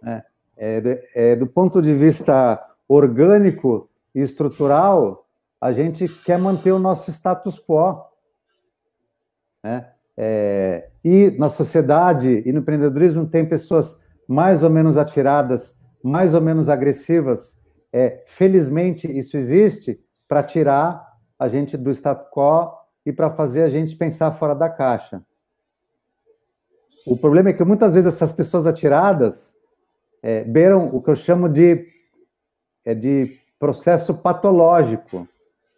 Né? 0.00 0.22
É, 0.56 1.08
é, 1.16 1.34
do 1.34 1.48
ponto 1.48 1.82
de 1.82 1.92
vista 1.92 2.64
orgânico 2.86 3.90
e 4.14 4.20
estrutural, 4.20 5.26
a 5.60 5.72
gente 5.72 6.06
quer 6.06 6.38
manter 6.38 6.70
o 6.70 6.78
nosso 6.78 7.10
status 7.10 7.58
quo. 7.58 8.05
Né? 9.66 9.84
É, 10.16 10.90
e 11.04 11.32
na 11.32 11.48
sociedade 11.48 12.40
e 12.46 12.52
no 12.52 12.60
empreendedorismo 12.60 13.26
tem 13.26 13.44
pessoas 13.44 14.00
mais 14.28 14.62
ou 14.62 14.70
menos 14.70 14.96
atiradas, 14.96 15.76
mais 16.02 16.34
ou 16.34 16.40
menos 16.40 16.68
agressivas. 16.68 17.60
É, 17.92 18.22
felizmente 18.26 19.10
isso 19.10 19.36
existe 19.36 20.00
para 20.28 20.44
tirar 20.44 21.04
a 21.36 21.48
gente 21.48 21.76
do 21.76 21.90
status 21.90 22.28
quo 22.30 22.72
e 23.04 23.12
para 23.12 23.28
fazer 23.30 23.62
a 23.62 23.68
gente 23.68 23.96
pensar 23.96 24.30
fora 24.32 24.54
da 24.54 24.70
caixa. 24.70 25.20
O 27.04 27.16
problema 27.16 27.50
é 27.50 27.52
que 27.52 27.64
muitas 27.64 27.94
vezes 27.94 28.14
essas 28.14 28.32
pessoas 28.32 28.66
atiradas 28.66 29.52
é, 30.22 30.44
beiram 30.44 30.94
o 30.94 31.02
que 31.02 31.10
eu 31.10 31.16
chamo 31.16 31.48
de, 31.48 31.88
é, 32.84 32.94
de 32.94 33.36
processo 33.58 34.14
patológico. 34.14 35.26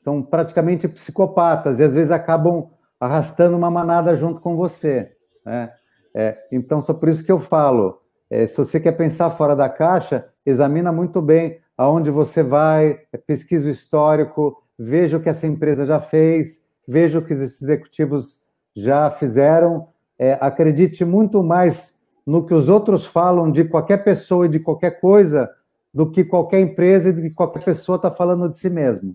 São 0.02 0.22
praticamente 0.22 0.86
psicopatas 0.86 1.80
e 1.80 1.84
às 1.84 1.94
vezes 1.94 2.10
acabam 2.10 2.70
arrastando 3.00 3.56
uma 3.56 3.70
manada 3.70 4.16
junto 4.16 4.40
com 4.40 4.56
você. 4.56 5.12
Né? 5.44 5.72
É, 6.14 6.38
então, 6.50 6.80
só 6.80 6.94
por 6.94 7.08
isso 7.08 7.24
que 7.24 7.32
eu 7.32 7.38
falo: 7.38 8.00
é, 8.30 8.46
se 8.46 8.56
você 8.56 8.80
quer 8.80 8.92
pensar 8.92 9.30
fora 9.30 9.54
da 9.54 9.68
caixa, 9.68 10.26
examina 10.44 10.92
muito 10.92 11.22
bem 11.22 11.60
aonde 11.76 12.10
você 12.10 12.42
vai, 12.42 12.98
pesquisa 13.26 13.68
o 13.68 13.70
histórico, 13.70 14.62
veja 14.78 15.16
o 15.16 15.20
que 15.20 15.28
essa 15.28 15.46
empresa 15.46 15.86
já 15.86 16.00
fez, 16.00 16.60
veja 16.86 17.18
o 17.18 17.24
que 17.24 17.32
os 17.32 17.40
executivos 17.40 18.40
já 18.74 19.10
fizeram. 19.10 19.88
É, 20.18 20.36
acredite 20.40 21.04
muito 21.04 21.42
mais 21.44 22.00
no 22.26 22.44
que 22.44 22.52
os 22.52 22.68
outros 22.68 23.06
falam 23.06 23.50
de 23.50 23.64
qualquer 23.64 24.02
pessoa 24.04 24.46
e 24.46 24.48
de 24.48 24.58
qualquer 24.58 25.00
coisa 25.00 25.48
do 25.94 26.10
que 26.10 26.24
qualquer 26.24 26.60
empresa 26.60 27.08
e 27.08 27.12
do 27.12 27.22
que 27.22 27.30
qualquer 27.30 27.64
pessoa 27.64 27.96
está 27.96 28.10
falando 28.10 28.48
de 28.48 28.58
si 28.58 28.68
mesmo. 28.68 29.12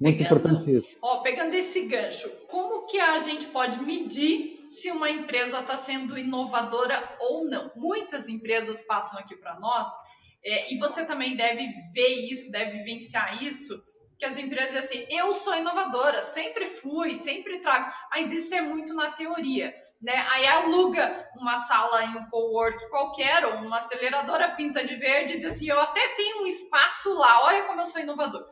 Muito 0.00 0.18
pegando, 0.18 0.38
importante 0.38 0.70
isso. 0.70 0.96
Ó, 1.02 1.20
pegando 1.20 1.54
esse 1.54 1.82
gancho, 1.82 2.30
como 2.48 2.86
que 2.86 2.98
a 2.98 3.18
gente 3.18 3.46
pode 3.48 3.80
medir 3.82 4.60
se 4.70 4.90
uma 4.90 5.10
empresa 5.10 5.60
está 5.60 5.76
sendo 5.76 6.16
inovadora 6.16 7.16
ou 7.20 7.44
não. 7.44 7.70
Muitas 7.76 8.28
empresas 8.28 8.82
passam 8.84 9.18
aqui 9.18 9.36
para 9.36 9.58
nós, 9.58 9.88
é, 10.44 10.72
e 10.72 10.78
você 10.78 11.04
também 11.04 11.36
deve 11.36 11.68
ver 11.92 12.30
isso, 12.30 12.50
deve 12.50 12.78
vivenciar 12.78 13.42
isso, 13.42 13.78
que 14.18 14.24
as 14.24 14.38
empresas 14.38 14.82
dizem 14.82 15.02
assim, 15.02 15.14
eu 15.14 15.32
sou 15.34 15.54
inovadora, 15.54 16.22
sempre 16.22 16.66
fui, 16.66 17.14
sempre 17.14 17.58
trago, 17.58 17.92
mas 18.10 18.32
isso 18.32 18.54
é 18.54 18.60
muito 18.60 18.94
na 18.94 19.10
teoria. 19.10 19.74
Né? 20.00 20.14
Aí 20.30 20.46
aluga 20.46 21.28
uma 21.36 21.58
sala 21.58 22.04
em 22.04 22.16
um 22.16 22.30
co-work 22.30 22.88
qualquer, 22.88 23.44
ou 23.44 23.54
uma 23.56 23.78
aceleradora 23.78 24.54
pinta 24.54 24.84
de 24.84 24.94
verde 24.96 25.34
e 25.34 25.36
diz 25.38 25.46
assim, 25.46 25.68
eu 25.68 25.80
até 25.80 26.08
tenho 26.16 26.42
um 26.42 26.46
espaço 26.46 27.12
lá, 27.14 27.44
olha 27.44 27.64
como 27.64 27.80
eu 27.80 27.86
sou 27.86 28.00
inovador. 28.00 28.46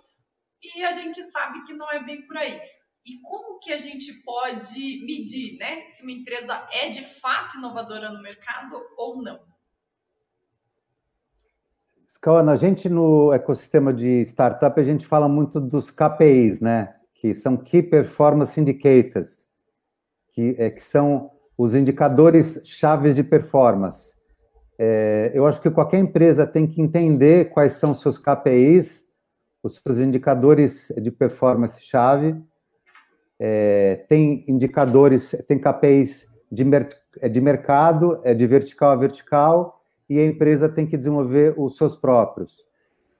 E 0.62 0.84
a 0.84 0.92
gente 0.92 1.22
sabe 1.24 1.62
que 1.64 1.72
não 1.72 1.90
é 1.90 2.02
bem 2.02 2.26
por 2.26 2.36
aí 2.36 2.60
e 3.08 3.20
como 3.22 3.58
que 3.58 3.72
a 3.72 3.78
gente 3.78 4.12
pode 4.22 5.04
medir, 5.06 5.56
né, 5.58 5.86
se 5.88 6.02
uma 6.02 6.12
empresa 6.12 6.68
é 6.70 6.90
de 6.90 7.02
fato 7.02 7.56
inovadora 7.56 8.10
no 8.10 8.22
mercado 8.22 8.78
ou 8.96 9.22
não? 9.22 9.40
Scana, 12.06 12.52
a 12.52 12.56
gente 12.56 12.88
no 12.88 13.32
ecossistema 13.32 13.94
de 13.94 14.22
startup, 14.26 14.78
a 14.78 14.84
gente 14.84 15.06
fala 15.06 15.28
muito 15.28 15.58
dos 15.58 15.90
KPIs, 15.90 16.60
né, 16.60 16.94
que 17.14 17.34
são 17.34 17.56
Key 17.56 17.82
Performance 17.82 18.60
Indicators, 18.60 19.46
que, 20.32 20.54
é, 20.58 20.70
que 20.70 20.82
são 20.82 21.30
os 21.56 21.74
indicadores 21.74 22.62
chaves 22.64 23.16
de 23.16 23.24
performance. 23.24 24.12
É, 24.78 25.32
eu 25.34 25.46
acho 25.46 25.60
que 25.60 25.70
qualquer 25.70 25.98
empresa 25.98 26.46
tem 26.46 26.66
que 26.66 26.80
entender 26.80 27.46
quais 27.50 27.74
são 27.74 27.94
seus 27.94 28.18
KPIs, 28.18 29.07
os 29.62 29.76
seus 29.76 29.98
indicadores 29.98 30.92
de 31.00 31.10
performance 31.10 31.80
chave, 31.80 32.36
é, 33.38 34.04
tem 34.08 34.44
indicadores, 34.48 35.34
tem 35.46 35.58
KPIs 35.58 36.26
de, 36.50 36.64
mer 36.64 36.88
é, 37.20 37.28
de 37.28 37.40
mercado, 37.40 38.20
é 38.24 38.34
de 38.34 38.46
vertical 38.46 38.90
a 38.90 38.96
vertical, 38.96 39.84
e 40.08 40.18
a 40.18 40.24
empresa 40.24 40.68
tem 40.68 40.86
que 40.86 40.96
desenvolver 40.96 41.54
os 41.56 41.76
seus 41.76 41.94
próprios. 41.94 42.64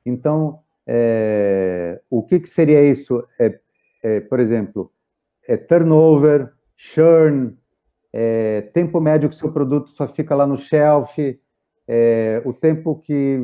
Então, 0.05 0.61
é, 0.87 2.01
o 2.09 2.23
que, 2.23 2.41
que, 2.41 2.49
seria 2.49 2.83
isso? 2.83 3.23
É, 3.39 3.59
é, 4.03 4.21
por 4.21 4.41
exemplo, 4.41 4.91
é 5.47 5.57
turnover, 5.57 6.51
churn, 6.77 7.57
é, 8.13 8.63
tempo 8.73 9.01
médio 9.01 9.29
que 9.29 9.37
seu 9.37 9.53
produto 9.53 9.91
só 9.91 10.09
fica 10.09 10.35
lá 10.35 10.47
no 10.47 10.57
shelf, 10.57 11.39
é, 11.87 12.43
o 12.45 12.53
tempo 12.53 12.97
que 12.97 13.39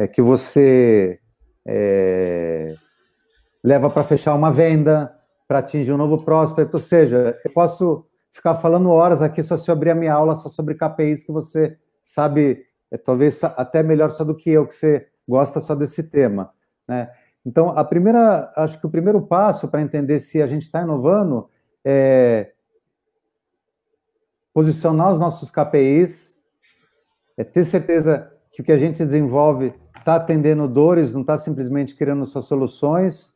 é, 0.00 0.08
que 0.08 0.22
você 0.22 1.20
leva 3.62 3.90
para 3.90 4.02
fechar 4.02 4.34
uma 4.34 4.50
venda, 4.50 5.14
para 5.46 5.58
atingir 5.58 5.92
um 5.92 5.98
novo 5.98 6.24
prospect. 6.24 6.74
Ou 6.74 6.80
seja, 6.80 7.38
eu 7.44 7.52
posso 7.52 8.06
ficar 8.32 8.54
falando 8.56 8.88
horas 8.90 9.20
aqui 9.20 9.42
só 9.42 9.58
se 9.58 9.70
abrir 9.70 9.90
a 9.90 9.94
minha 9.94 10.14
aula 10.14 10.36
só 10.36 10.48
sobre 10.48 10.74
KPIs 10.74 11.22
que 11.22 11.32
você 11.32 11.76
sabe, 12.02 12.64
é, 12.90 12.96
talvez 12.96 13.44
até 13.44 13.82
melhor 13.82 14.10
só 14.12 14.24
do 14.24 14.34
que 14.34 14.50
eu, 14.50 14.66
que 14.66 14.74
você 14.74 15.06
gosta 15.28 15.60
só 15.60 15.74
desse 15.74 16.02
tema. 16.02 16.50
Né? 16.88 17.10
Então, 17.44 17.70
a 17.70 17.84
primeira, 17.84 18.50
acho 18.56 18.80
que 18.80 18.86
o 18.86 18.90
primeiro 18.90 19.20
passo 19.20 19.68
para 19.68 19.82
entender 19.82 20.18
se 20.20 20.40
a 20.40 20.46
gente 20.46 20.62
está 20.62 20.80
inovando 20.80 21.48
é 21.84 22.52
posicionar 24.54 25.12
os 25.12 25.18
nossos 25.18 25.50
KPIs, 25.50 26.34
é 27.36 27.44
ter 27.44 27.64
certeza 27.64 28.32
que 28.50 28.60
o 28.60 28.64
que 28.64 28.72
a 28.72 28.78
gente 28.78 29.04
desenvolve 29.04 29.72
está 29.96 30.16
atendendo 30.16 30.66
dores, 30.66 31.12
não 31.12 31.20
está 31.20 31.38
simplesmente 31.38 31.94
criando 31.94 32.26
suas 32.26 32.46
soluções, 32.46 33.34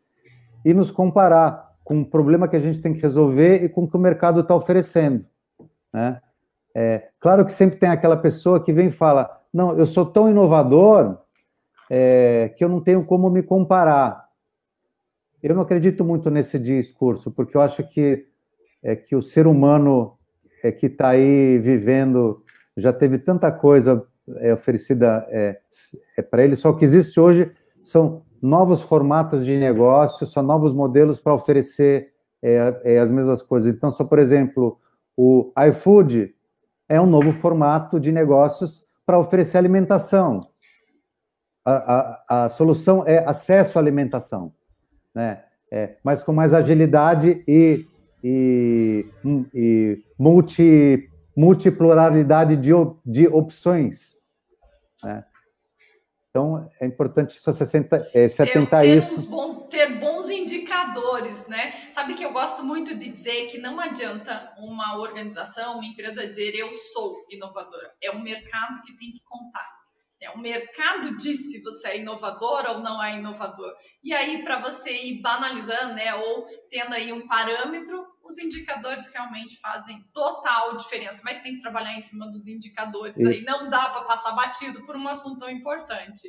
e 0.64 0.72
nos 0.72 0.90
comparar 0.90 1.72
com 1.84 2.00
o 2.00 2.06
problema 2.06 2.48
que 2.48 2.56
a 2.56 2.60
gente 2.60 2.80
tem 2.80 2.94
que 2.94 3.02
resolver 3.02 3.62
e 3.62 3.68
com 3.68 3.84
o 3.84 3.88
que 3.88 3.96
o 3.96 4.00
mercado 4.00 4.40
está 4.40 4.56
oferecendo. 4.56 5.24
Né? 5.92 6.20
É, 6.74 7.08
claro 7.20 7.44
que 7.44 7.52
sempre 7.52 7.78
tem 7.78 7.90
aquela 7.90 8.16
pessoa 8.16 8.62
que 8.62 8.72
vem 8.72 8.86
e 8.86 8.92
fala: 8.92 9.42
não, 9.52 9.76
eu 9.76 9.86
sou 9.86 10.06
tão 10.06 10.28
inovador 10.28 11.18
é, 11.90 12.52
que 12.56 12.64
eu 12.64 12.68
não 12.68 12.80
tenho 12.80 13.04
como 13.04 13.28
me 13.28 13.42
comparar. 13.42 14.24
Eu 15.42 15.54
não 15.54 15.62
acredito 15.62 16.02
muito 16.04 16.30
nesse 16.30 16.58
discurso, 16.58 17.30
porque 17.30 17.54
eu 17.54 17.60
acho 17.60 17.86
que, 17.86 18.26
é, 18.82 18.96
que 18.96 19.14
o 19.14 19.22
ser 19.22 19.46
humano 19.46 20.16
é, 20.62 20.72
que 20.72 20.86
está 20.86 21.08
aí 21.10 21.58
vivendo 21.58 22.42
já 22.74 22.92
teve 22.92 23.18
tanta 23.18 23.52
coisa 23.52 24.04
é, 24.38 24.52
oferecida 24.52 25.26
é, 25.28 25.58
é 26.16 26.22
para 26.22 26.42
ele, 26.42 26.56
só 26.56 26.70
o 26.70 26.76
que 26.76 26.84
existe 26.84 27.18
hoje 27.20 27.52
são 27.82 28.22
novos 28.40 28.82
formatos 28.82 29.44
de 29.44 29.56
negócio, 29.58 30.26
são 30.26 30.42
novos 30.42 30.72
modelos 30.72 31.20
para 31.20 31.34
oferecer 31.34 32.12
é, 32.42 32.80
é, 32.84 32.98
as 32.98 33.10
mesmas 33.10 33.42
coisas. 33.42 33.74
Então, 33.74 33.90
só 33.90 34.04
por 34.04 34.18
exemplo, 34.18 34.78
o 35.16 35.52
iFood 35.68 36.34
é 36.88 37.00
um 37.00 37.06
novo 37.06 37.32
formato 37.32 37.98
de 37.98 38.12
negócios 38.12 38.84
para 39.06 39.18
oferecer 39.18 39.58
alimentação. 39.58 40.40
A, 41.64 41.72
a, 42.28 42.44
a, 42.44 42.48
solução 42.50 43.04
é 43.06 43.24
acesso 43.26 43.78
à 43.78 43.80
alimentação, 43.80 44.52
né? 45.14 45.42
É, 45.70 45.96
mas 46.04 46.22
com 46.22 46.32
mais 46.32 46.52
agilidade 46.52 47.42
e, 47.48 47.86
e, 48.22 49.06
e 49.54 50.02
multi, 50.18 51.10
multipluralidade 51.36 52.56
de, 52.56 52.70
de 53.04 53.26
opções. 53.28 54.14
Né? 55.02 55.24
Então, 56.30 56.68
é 56.80 56.86
importante 56.86 57.40
você 57.40 57.88
é, 58.12 58.28
se 58.28 58.42
atentar 58.42 58.80
a 58.80 58.86
isso. 58.86 59.30
Bom, 59.30 59.54
ter 59.68 60.00
bons 60.00 60.28
indicadores, 60.28 61.46
né? 61.46 61.72
Sabe 61.90 62.14
que 62.14 62.24
eu 62.24 62.32
gosto 62.32 62.64
muito 62.64 62.96
de 62.96 63.08
dizer 63.08 63.46
que 63.46 63.58
não 63.58 63.78
adianta 63.78 64.52
uma 64.58 64.98
organização, 64.98 65.74
uma 65.74 65.86
empresa 65.86 66.26
dizer 66.26 66.54
eu 66.54 66.72
sou 66.74 67.24
inovadora. 67.30 67.92
É 68.02 68.10
o 68.10 68.20
mercado 68.20 68.82
que 68.82 68.96
tem 68.96 69.12
que 69.12 69.20
contar. 69.24 69.83
É 70.24 70.30
o 70.30 70.40
mercado 70.40 71.16
diz 71.16 71.52
se 71.52 71.62
você 71.62 71.88
é 71.88 72.00
inovador 72.00 72.64
ou 72.68 72.80
não 72.80 73.02
é 73.02 73.18
inovador. 73.18 73.72
E 74.02 74.12
aí, 74.12 74.42
para 74.42 74.60
você 74.60 74.90
ir 74.90 75.20
banalizando, 75.20 75.94
né, 75.94 76.14
ou 76.14 76.46
tendo 76.70 76.94
aí 76.94 77.12
um 77.12 77.26
parâmetro, 77.26 78.04
os 78.22 78.38
indicadores 78.38 79.06
realmente 79.12 79.58
fazem 79.60 79.98
total 80.12 80.76
diferença, 80.76 81.22
mas 81.24 81.40
tem 81.40 81.54
que 81.54 81.62
trabalhar 81.62 81.94
em 81.94 82.00
cima 82.00 82.26
dos 82.30 82.46
indicadores. 82.46 83.18
E... 83.18 83.26
Aí 83.26 83.44
não 83.44 83.68
dá 83.68 83.88
para 83.90 84.02
passar 84.02 84.32
batido 84.32 84.84
por 84.86 84.96
um 84.96 85.06
assunto 85.08 85.38
tão 85.38 85.50
importante. 85.50 86.28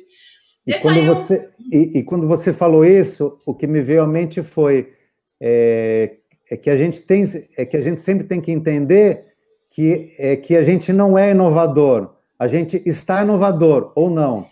E 0.66 0.78
quando, 0.80 0.98
eu... 0.98 1.14
você, 1.14 1.50
e, 1.72 1.98
e, 1.98 2.04
quando 2.04 2.26
você 2.26 2.52
falou 2.52 2.84
isso, 2.84 3.38
o 3.46 3.54
que 3.54 3.66
me 3.66 3.80
veio 3.80 4.02
à 4.02 4.06
mente 4.06 4.42
foi 4.42 4.92
é, 5.40 6.18
é, 6.50 6.56
que 6.56 6.68
a 6.68 6.76
gente 6.76 7.02
tem, 7.02 7.24
é 7.56 7.64
que 7.64 7.76
a 7.76 7.80
gente 7.80 8.00
sempre 8.00 8.26
tem 8.26 8.40
que 8.40 8.50
entender 8.50 9.34
que 9.70 10.14
é 10.18 10.36
que 10.36 10.56
a 10.56 10.62
gente 10.62 10.92
não 10.92 11.16
é 11.16 11.30
inovador, 11.30 12.15
a 12.38 12.46
gente 12.48 12.82
está 12.86 13.22
inovador 13.22 13.92
ou 13.94 14.10
não. 14.10 14.48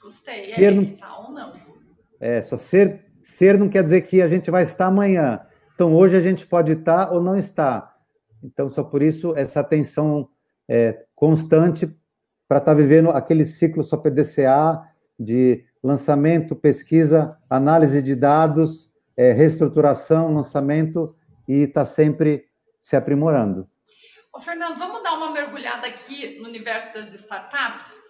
Gostei, 0.00 0.42
ser 0.42 0.72
é, 0.72 0.76
está 0.76 1.18
ou 1.18 1.30
não. 1.32 1.52
É, 2.20 2.42
só 2.42 2.56
ser 2.56 3.06
ser 3.22 3.58
não 3.58 3.68
quer 3.68 3.82
dizer 3.82 4.00
que 4.02 4.22
a 4.22 4.28
gente 4.28 4.50
vai 4.50 4.62
estar 4.62 4.86
amanhã. 4.86 5.40
Então, 5.74 5.94
hoje 5.94 6.16
a 6.16 6.20
gente 6.20 6.46
pode 6.46 6.72
estar 6.72 7.12
ou 7.12 7.22
não 7.22 7.36
estar. 7.36 7.94
Então, 8.42 8.70
só 8.70 8.82
por 8.82 9.02
isso, 9.02 9.36
essa 9.36 9.60
atenção 9.60 10.28
é, 10.66 11.04
constante 11.14 11.86
para 12.48 12.58
estar 12.58 12.72
tá 12.72 12.74
vivendo 12.74 13.10
aquele 13.10 13.44
ciclo 13.44 13.84
só 13.84 13.96
PDCA 13.96 14.82
de 15.20 15.62
lançamento, 15.82 16.56
pesquisa, 16.56 17.36
análise 17.50 18.00
de 18.00 18.14
dados, 18.16 18.90
é, 19.16 19.32
reestruturação, 19.32 20.34
lançamento 20.34 21.14
e 21.46 21.64
estar 21.64 21.82
tá 21.82 21.86
sempre 21.86 22.46
se 22.80 22.96
aprimorando. 22.96 23.68
Ô, 24.38 24.40
Fernando, 24.40 24.78
vamos 24.78 25.02
dar 25.02 25.14
uma 25.14 25.32
mergulhada 25.32 25.88
aqui 25.88 26.38
no 26.38 26.46
universo 26.46 26.94
das 26.94 27.12
startups? 27.12 28.00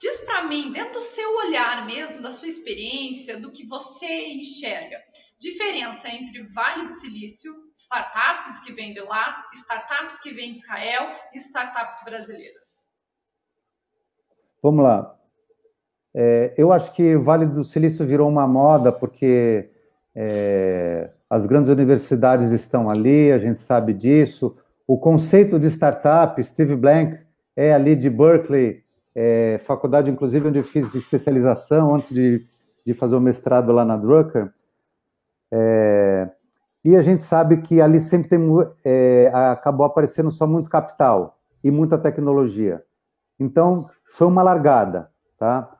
Diz 0.00 0.18
para 0.22 0.42
mim, 0.42 0.72
dentro 0.72 0.94
do 0.94 1.02
seu 1.02 1.36
olhar 1.36 1.86
mesmo, 1.86 2.20
da 2.20 2.32
sua 2.32 2.48
experiência, 2.48 3.38
do 3.38 3.52
que 3.52 3.64
você 3.64 4.26
enxerga, 4.26 4.96
diferença 5.38 6.08
entre 6.08 6.42
Vale 6.52 6.86
do 6.86 6.92
Silício, 6.92 7.52
startups 7.76 8.58
que 8.58 8.72
vêm 8.72 8.92
de 8.92 8.98
lá, 9.02 9.44
startups 9.54 10.20
que 10.20 10.32
vêm 10.32 10.52
de 10.52 10.58
Israel 10.58 11.10
e 11.32 11.36
startups 11.36 12.02
brasileiras? 12.04 12.88
Vamos 14.60 14.82
lá. 14.82 15.16
É, 16.12 16.54
eu 16.58 16.72
acho 16.72 16.92
que 16.92 17.16
Vale 17.16 17.46
do 17.46 17.62
Silício 17.62 18.04
virou 18.04 18.28
uma 18.28 18.48
moda 18.48 18.90
porque 18.90 19.70
é, 20.12 21.12
as 21.30 21.46
grandes 21.46 21.70
universidades 21.70 22.50
estão 22.50 22.90
ali, 22.90 23.30
a 23.30 23.38
gente 23.38 23.60
sabe 23.60 23.94
disso. 23.94 24.56
O 24.88 24.96
conceito 24.96 25.58
de 25.58 25.66
startup, 25.66 26.42
Steve 26.42 26.74
Blank 26.74 27.18
é 27.54 27.74
ali 27.74 27.94
de 27.94 28.08
Berkeley, 28.08 28.82
é, 29.14 29.60
faculdade, 29.66 30.10
inclusive, 30.10 30.48
onde 30.48 30.60
eu 30.60 30.64
fiz 30.64 30.94
especialização 30.94 31.94
antes 31.94 32.08
de, 32.08 32.46
de 32.86 32.94
fazer 32.94 33.14
o 33.14 33.20
mestrado 33.20 33.70
lá 33.70 33.84
na 33.84 33.98
Drucker. 33.98 34.50
É, 35.52 36.30
e 36.82 36.96
a 36.96 37.02
gente 37.02 37.22
sabe 37.22 37.58
que 37.58 37.82
ali 37.82 38.00
sempre 38.00 38.30
tem, 38.30 38.40
é, 38.82 39.30
acabou 39.34 39.84
aparecendo 39.84 40.30
só 40.30 40.46
muito 40.46 40.70
capital 40.70 41.38
e 41.62 41.70
muita 41.70 41.98
tecnologia. 41.98 42.82
Então, 43.38 43.90
foi 44.06 44.26
uma 44.26 44.42
largada, 44.42 45.10
tá? 45.36 45.70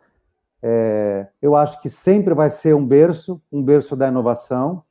É, 0.62 1.28
eu 1.40 1.56
acho 1.56 1.80
que 1.80 1.88
sempre 1.88 2.34
vai 2.34 2.50
ser 2.50 2.74
um 2.74 2.86
berço, 2.86 3.40
um 3.50 3.62
berço 3.62 3.96
da 3.96 4.08
inovação, 4.08 4.84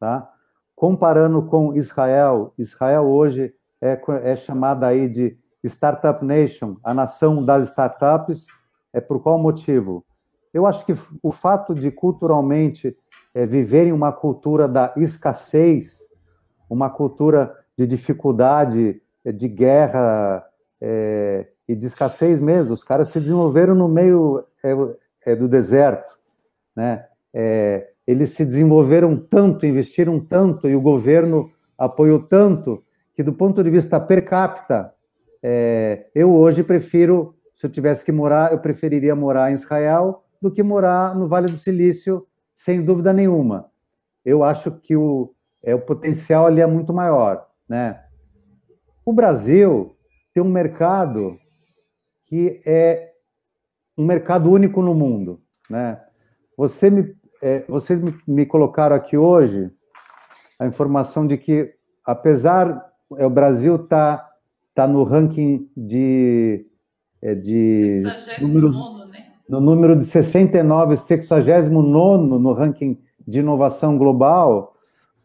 tá? 0.00 0.26
Comparando 0.74 1.42
com 1.42 1.74
Israel, 1.74 2.54
Israel 2.56 3.04
hoje 3.04 3.52
é, 3.80 4.00
é 4.22 4.36
chamada 4.36 4.86
aí 4.86 5.08
de 5.08 5.36
Startup 5.64 6.24
Nation, 6.24 6.76
a 6.82 6.94
nação 6.94 7.44
das 7.44 7.68
startups. 7.68 8.46
É 8.92 9.00
por 9.00 9.20
qual 9.20 9.38
motivo? 9.38 10.04
Eu 10.52 10.66
acho 10.66 10.84
que 10.84 10.96
o 11.22 11.30
fato 11.30 11.74
de 11.74 11.90
culturalmente 11.90 12.96
é, 13.34 13.44
viverem 13.44 13.92
uma 13.92 14.12
cultura 14.12 14.66
da 14.66 14.92
escassez, 14.96 15.98
uma 16.68 16.88
cultura 16.88 17.54
de 17.76 17.86
dificuldade, 17.86 19.00
é, 19.24 19.30
de 19.30 19.46
guerra 19.46 20.44
é, 20.80 21.46
e 21.68 21.76
de 21.76 21.86
escassez 21.86 22.40
mesmo. 22.40 22.74
Os 22.74 22.82
caras 22.82 23.08
se 23.08 23.20
desenvolveram 23.20 23.74
no 23.74 23.88
meio 23.88 24.44
é, 24.64 25.32
é 25.32 25.36
do 25.36 25.46
deserto, 25.46 26.18
né? 26.74 27.06
É, 27.32 27.90
eles 28.06 28.30
se 28.30 28.44
desenvolveram 28.44 29.16
tanto, 29.16 29.66
investiram 29.66 30.18
tanto 30.18 30.66
e 30.66 30.74
o 30.74 30.80
governo 30.80 31.52
apoiou 31.76 32.20
tanto 32.20 32.82
que, 33.18 33.22
do 33.24 33.32
ponto 33.32 33.64
de 33.64 33.68
vista 33.68 33.98
per 33.98 34.24
capita, 34.24 34.94
é, 35.42 36.08
eu 36.14 36.32
hoje 36.32 36.62
prefiro, 36.62 37.34
se 37.52 37.66
eu 37.66 37.70
tivesse 37.70 38.04
que 38.04 38.12
morar, 38.12 38.52
eu 38.52 38.60
preferiria 38.60 39.12
morar 39.16 39.50
em 39.50 39.54
Israel 39.54 40.22
do 40.40 40.52
que 40.52 40.62
morar 40.62 41.16
no 41.16 41.26
Vale 41.26 41.50
do 41.50 41.58
Silício 41.58 42.24
sem 42.54 42.80
dúvida 42.80 43.12
nenhuma. 43.12 43.72
Eu 44.24 44.44
acho 44.44 44.70
que 44.70 44.94
o, 44.94 45.34
é, 45.64 45.74
o 45.74 45.80
potencial 45.80 46.46
ali 46.46 46.60
é 46.60 46.66
muito 46.68 46.94
maior. 46.94 47.44
Né? 47.68 48.00
O 49.04 49.12
Brasil 49.12 49.96
tem 50.32 50.40
um 50.40 50.48
mercado 50.48 51.36
que 52.24 52.62
é 52.64 53.14
um 53.96 54.06
mercado 54.06 54.48
único 54.48 54.80
no 54.80 54.94
mundo. 54.94 55.42
Né? 55.68 56.00
Você 56.56 56.88
me, 56.88 57.16
é, 57.42 57.64
vocês 57.66 58.00
me, 58.00 58.16
me, 58.24 58.46
colocaram 58.46 58.94
aqui 58.94 59.16
hoje 59.16 59.72
a 60.56 60.68
informação 60.68 61.26
de 61.26 61.36
que, 61.36 61.74
apesar 62.04 62.87
é, 63.16 63.26
o 63.26 63.30
Brasil 63.30 63.76
está 63.76 64.28
tá 64.74 64.86
no 64.86 65.02
ranking 65.04 65.68
de, 65.76 66.66
é, 67.22 67.34
de 67.34 68.04
números, 68.40 68.76
no 69.48 69.60
número 69.60 69.96
de 69.96 70.04
69, 70.04 70.96
69 70.96 71.70
no 72.38 72.52
ranking 72.52 72.98
de 73.26 73.40
inovação 73.40 73.96
global, 73.96 74.74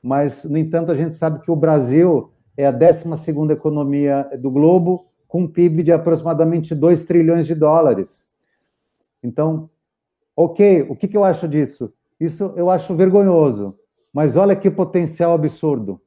mas, 0.02 0.43
no 0.43 0.58
entanto, 0.58 0.91
a 0.91 0.96
gente 0.96 1.15
sabe 1.15 1.39
que 1.41 1.52
o 1.52 1.56
Brasil 1.56 2.32
é 2.58 2.65
a 2.65 2.72
12 2.72 3.06
economia 3.52 4.30
do 4.39 4.52
globo, 4.52 5.08
com 5.28 5.41
um 5.41 5.48
PIB 5.48 5.84
de 5.84 5.91
aproximadamente 5.91 6.76
2 6.76 7.06
trilhões 7.06 7.48
de 7.48 7.56
dólares. 7.56 8.26
Então, 9.24 9.69
ok, 10.36 10.86
o 10.89 10.96
que, 10.96 11.08
que 11.08 11.17
eu 11.17 11.24
acho 11.24 11.48
disso? 11.48 11.93
Isso 12.19 12.54
eu 12.56 12.69
acho 12.69 12.96
vergonhoso, 12.96 13.78
mas 14.13 14.38
olha 14.38 14.56
que 14.56 14.69
potencial 14.69 15.34
absurdo. 15.34 16.00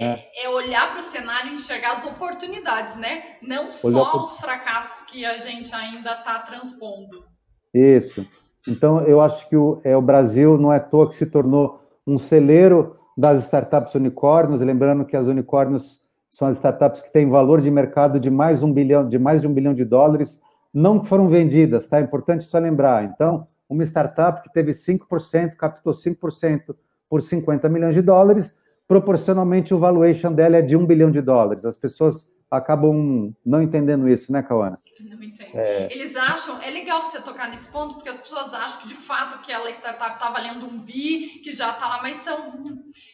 É, 0.00 0.44
é, 0.44 0.48
olhar 0.48 0.90
para 0.90 1.00
o 1.00 1.02
cenário 1.02 1.50
e 1.50 1.54
enxergar 1.54 1.92
as 1.92 2.06
oportunidades, 2.06 2.96
né? 2.96 3.22
Não 3.42 3.70
só 3.70 4.22
os 4.22 4.38
fracassos 4.38 5.06
que 5.06 5.26
a 5.26 5.36
gente 5.36 5.74
ainda 5.74 6.14
está 6.14 6.38
transpondo. 6.38 7.24
Isso. 7.74 8.26
Então, 8.66 9.02
eu 9.02 9.20
acho 9.20 9.46
que 9.48 9.56
o, 9.56 9.80
é, 9.84 9.94
o 9.96 10.00
Brasil 10.00 10.56
não 10.56 10.72
é 10.72 10.76
à 10.76 10.80
toa 10.80 11.08
que 11.08 11.16
se 11.16 11.26
tornou 11.26 11.82
um 12.06 12.18
celeiro 12.18 12.96
das 13.16 13.40
startups 13.40 13.94
unicórnios, 13.94 14.62
lembrando 14.62 15.04
que 15.04 15.16
as 15.16 15.26
unicórnios 15.26 16.00
são 16.30 16.48
as 16.48 16.56
startups 16.56 17.02
que 17.02 17.12
têm 17.12 17.28
valor 17.28 17.60
de 17.60 17.70
mercado 17.70 18.18
de 18.18 18.30
mais, 18.30 18.62
um 18.62 18.72
bilhão, 18.72 19.06
de 19.06 19.18
mais 19.18 19.42
de 19.42 19.48
um 19.48 19.52
bilhão 19.52 19.74
de 19.74 19.84
dólares, 19.84 20.40
não 20.72 20.98
que 20.98 21.06
foram 21.06 21.28
vendidas, 21.28 21.86
tá? 21.86 21.98
É 21.98 22.02
importante 22.02 22.44
só 22.44 22.58
lembrar. 22.58 23.04
Então, 23.04 23.46
uma 23.68 23.84
startup 23.84 24.42
que 24.42 24.52
teve 24.52 24.72
5%, 24.72 25.56
captou 25.56 25.92
5% 25.92 26.74
por 27.08 27.20
50 27.20 27.68
milhões 27.68 27.94
de 27.94 28.00
dólares, 28.00 28.56
proporcionalmente 28.90 29.72
o 29.72 29.78
valuation 29.78 30.32
dela 30.32 30.56
é 30.56 30.62
de 30.62 30.76
um 30.76 30.84
bilhão 30.84 31.12
de 31.12 31.22
dólares. 31.22 31.64
As 31.64 31.76
pessoas 31.76 32.28
acabam 32.50 33.32
não 33.46 33.62
entendendo 33.62 34.08
isso, 34.08 34.32
né, 34.32 34.42
Cauana? 34.42 34.80
Não 34.98 35.22
entendo. 35.22 35.54
É... 35.54 35.86
Eles 35.92 36.16
acham, 36.16 36.60
é 36.60 36.68
legal 36.70 37.04
você 37.04 37.22
tocar 37.22 37.48
nesse 37.48 37.70
ponto, 37.70 37.94
porque 37.94 38.08
as 38.08 38.18
pessoas 38.18 38.52
acham 38.52 38.80
que 38.80 38.88
de 38.88 38.94
fato 38.94 39.36
aquela 39.36 39.70
startup 39.70 40.14
está 40.14 40.28
valendo 40.30 40.66
um 40.66 40.80
bi, 40.80 41.38
que 41.40 41.52
já 41.52 41.70
está 41.70 41.86
lá, 41.86 42.02
mas 42.02 42.16
são, 42.16 42.50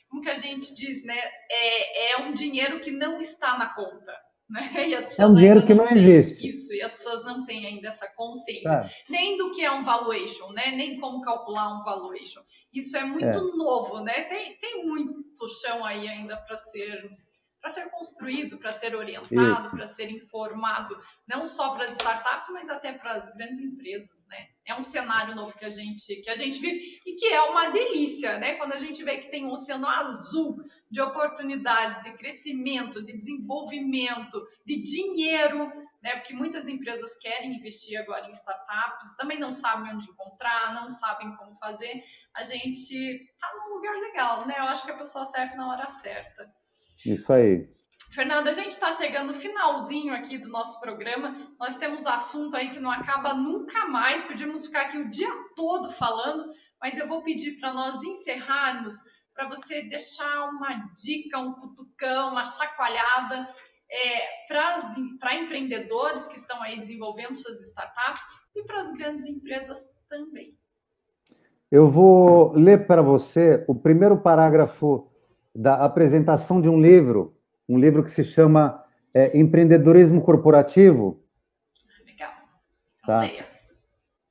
como 0.09 0.23
que 0.23 0.31
a 0.31 0.35
gente 0.35 0.75
diz, 0.75 1.05
né? 1.05 1.19
É, 1.51 2.15
é 2.15 2.23
um 2.23 2.33
dinheiro 2.33 2.81
que 2.81 2.91
não 2.91 3.19
está 3.19 3.59
na 3.59 3.67
conta. 3.75 4.15
Né? 4.49 4.61
é 5.19 5.27
um 5.27 5.35
dinheiro 5.35 5.67
que 5.67 5.75
não, 5.75 5.89
existe. 5.89 6.49
Isso, 6.49 6.73
e 6.73 6.83
as 6.83 6.95
pessoas 6.95 7.25
não 7.25 7.45
têm 7.45 7.67
ainda 7.67 7.89
essa 7.89 8.07
consciência, 8.15 8.69
é. 8.69 8.91
nem 9.09 9.37
do 9.37 9.51
que 9.51 9.65
é 9.65 9.71
um 9.71 9.85
valuation, 9.85 10.51
né? 10.53 10.71
nem 10.71 11.01
como 11.01 11.21
calcular 11.21 11.81
um 11.81 11.85
valuation. 11.85 12.43
Isso 12.73 12.97
é 12.97 13.05
muito 13.05 13.25
é. 13.25 13.57
novo, 13.57 14.01
né? 14.01 14.25
Tem, 14.25 14.57
tem 14.59 14.85
muito 14.85 15.49
chão 15.61 15.85
aí 15.85 16.07
ainda 16.07 16.37
para 16.37 16.57
ser 16.57 17.09
para 17.61 17.71
ser 17.71 17.91
construído, 17.91 18.59
para 18.59 18.73
ser 18.73 18.95
orientado, 18.95 19.71
para 19.71 19.87
ser 19.87 20.11
informado, 20.11 20.97
não 21.27 21.47
só 21.47 21.75
para 21.75 21.85
as 21.85 21.93
startups, 21.93 22.53
mas 22.53 22.69
até 22.69 22.93
para 22.93 23.13
as 23.13 23.35
grandes 23.35 23.59
empresas, 23.59 24.25
né? 24.27 24.49
É 24.65 24.75
um 24.75 24.83
cenário 24.83 25.35
novo 25.35 25.57
que 25.59 25.65
a 25.65 25.71
gente 25.71 26.17
que 26.23 26.31
a 26.31 26.35
gente 26.35 26.59
vive 26.61 27.01
e 27.05 27.15
que 27.15 27.27
é 27.27 27.43
uma 27.43 27.71
delícia, 27.71 28.39
né? 28.39 28.55
Quando 28.55 28.73
a 28.73 28.79
gente 28.79 29.03
vê 29.03 29.19
que 29.19 29.31
tem 29.31 29.45
um 29.45 29.53
oceano 29.53 29.89
azul 29.89 30.63
de 30.91 31.01
oportunidades, 31.01 32.03
de 32.03 32.13
crescimento, 32.13 33.05
de 33.05 33.17
desenvolvimento, 33.17 34.47
de 34.65 34.83
dinheiro, 34.83 35.73
né? 36.03 36.17
Porque 36.17 36.35
muitas 36.35 36.69
empresas 36.69 37.17
querem 37.17 37.57
investir 37.57 37.99
agora 37.99 38.27
em 38.27 38.31
startups, 38.31 39.17
também 39.17 39.41
não 39.41 39.53
sabem 39.53 39.93
onde 39.93 40.09
encontrar, 40.09 40.73
não 40.75 40.89
sabem 40.91 41.35
como 41.37 41.57
fazer. 41.57 42.05
A 42.37 42.45
gente 42.45 42.95
está 42.95 43.53
num 43.57 43.75
lugar 43.75 43.97
legal, 43.97 44.47
né? 44.47 44.55
Eu 44.59 44.65
acho 44.65 44.85
que 44.85 44.93
a 44.93 44.97
pessoa 44.97 45.25
certa 45.25 45.57
na 45.57 45.69
hora 45.69 45.91
certa. 45.91 46.49
Isso 47.13 47.33
aí. 47.33 47.69
Fernanda, 48.11 48.51
a 48.51 48.55
gente 48.55 48.71
está 48.71 48.91
chegando 48.91 49.29
no 49.29 49.35
finalzinho 49.35 50.15
aqui 50.15 50.39
do 50.39 50.49
nosso 50.49 50.81
programa. 50.81 51.37
Nós 51.59 51.77
temos 51.77 52.07
assunto 52.07 52.57
aí 52.57 52.71
que 52.71 52.81
não 52.81 52.91
acaba 52.91 53.35
nunca 53.35 53.87
mais. 53.87 54.23
Podíamos 54.23 54.65
ficar 54.65 54.83
aqui 54.83 54.99
o 54.99 55.11
dia 55.11 55.29
todo 55.55 55.91
falando, 55.91 56.51
mas 56.81 56.97
eu 56.97 57.07
vou 57.07 57.23
pedir 57.23 57.59
para 57.61 57.75
nós 57.75 58.03
encerrarmos, 58.03 58.95
para 59.35 59.49
você 59.49 59.83
deixar 59.83 60.49
uma 60.49 60.91
dica, 60.97 61.39
um 61.39 61.53
cutucão, 61.53 62.31
uma 62.31 62.45
chacoalhada 62.45 63.49
é, 63.91 64.47
para 65.21 65.35
empreendedores 65.35 66.27
que 66.27 66.37
estão 66.37 66.63
aí 66.63 66.79
desenvolvendo 66.79 67.37
suas 67.37 67.61
startups 67.69 68.25
e 68.55 68.63
para 68.65 68.81
as 68.81 68.91
grandes 68.93 69.27
empresas 69.27 69.91
também. 70.09 70.57
Eu 71.71 71.91
vou 71.91 72.53
ler 72.53 72.87
para 72.87 73.03
você 73.03 73.65
o 73.69 73.75
primeiro 73.75 74.17
parágrafo 74.17 75.11
da 75.57 75.77
apresentação 75.77 76.61
de 76.61 76.69
um 76.69 76.79
livro, 76.79 77.35
um 77.67 77.79
livro 77.79 78.05
que 78.05 78.11
se 78.11 78.23
chama 78.23 78.85
é, 79.15 79.37
Empreendedorismo 79.39 80.21
Corporativo. 80.21 81.23
Legal. 82.07 82.31
Tá? 83.07 83.29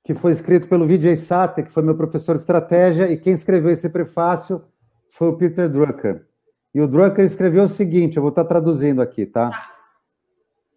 Que 0.03 0.13
foi 0.13 0.31
escrito 0.31 0.67
pelo 0.67 0.85
Vijay 0.85 1.15
Sata, 1.15 1.63
que 1.63 1.71
foi 1.71 1.81
meu 1.81 1.95
professor 1.95 2.35
de 2.35 2.41
estratégia, 2.41 3.11
e 3.11 3.17
quem 3.17 3.33
escreveu 3.33 3.71
esse 3.71 3.89
prefácio 3.89 4.63
foi 5.09 5.29
o 5.29 5.35
Peter 5.35 5.67
Drucker. 5.67 6.27
E 6.73 6.79
o 6.79 6.87
Drucker 6.87 7.25
escreveu 7.25 7.63
o 7.63 7.67
seguinte, 7.67 8.17
eu 8.17 8.21
vou 8.21 8.29
estar 8.29 8.45
traduzindo 8.45 9.01
aqui, 9.01 9.25
tá? 9.25 9.49
tá. 9.49 9.71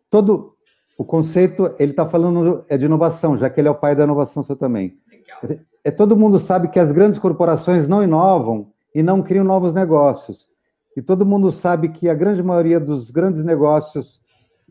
Todo 0.09 0.57
o 0.97 1.05
conceito, 1.05 1.75
ele 1.79 1.91
está 1.91 2.09
falando 2.09 2.65
é 2.69 2.79
de 2.79 2.87
inovação, 2.87 3.37
já 3.37 3.51
que 3.51 3.61
ele 3.61 3.69
é 3.69 3.71
o 3.71 3.75
pai 3.75 3.95
da 3.95 4.05
inovação 4.05 4.43
seu 4.43 4.57
também. 4.57 4.99
Legal. 5.11 5.61
É, 5.85 5.91
todo 5.91 6.17
mundo 6.17 6.39
sabe 6.39 6.69
que 6.69 6.79
as 6.79 6.91
grandes 6.91 7.19
corporações 7.19 7.87
não 7.87 8.03
inovam 8.03 8.73
e 8.99 9.03
não 9.03 9.23
criam 9.23 9.45
novos 9.45 9.73
negócios. 9.73 10.49
E 10.97 11.01
todo 11.01 11.25
mundo 11.25 11.53
sabe 11.53 11.91
que 11.91 12.09
a 12.09 12.15
grande 12.15 12.43
maioria 12.43 12.81
dos 12.81 13.13
grandes 13.13 13.45
negócios 13.45 14.21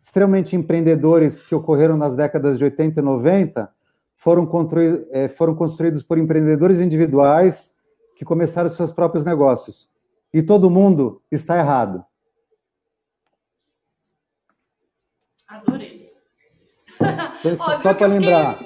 extremamente 0.02 0.54
empreendedores 0.54 1.42
que 1.42 1.56
ocorreram 1.56 1.96
nas 1.96 2.13
décadas 2.13 2.58
de 2.58 2.66
80 2.66 3.00
e 3.00 3.04
90 3.04 3.74
foram, 4.18 4.46
construídos, 4.46 5.08
é, 5.12 5.30
foram 5.30 5.56
construídos 5.56 6.04
por 6.04 6.18
empreendedores 6.18 6.82
individuais 6.82 7.74
que 8.18 8.26
começaram 8.26 8.68
seus 8.68 8.92
próprios 8.92 9.24
negócios. 9.24 9.90
E 10.34 10.44
todo 10.44 10.70
mundo 10.70 11.22
está 11.32 11.58
errado. 11.58 12.04
Adorei. 15.48 16.12
Só 17.82 17.94
para 17.94 18.08
lembrar. 18.08 18.60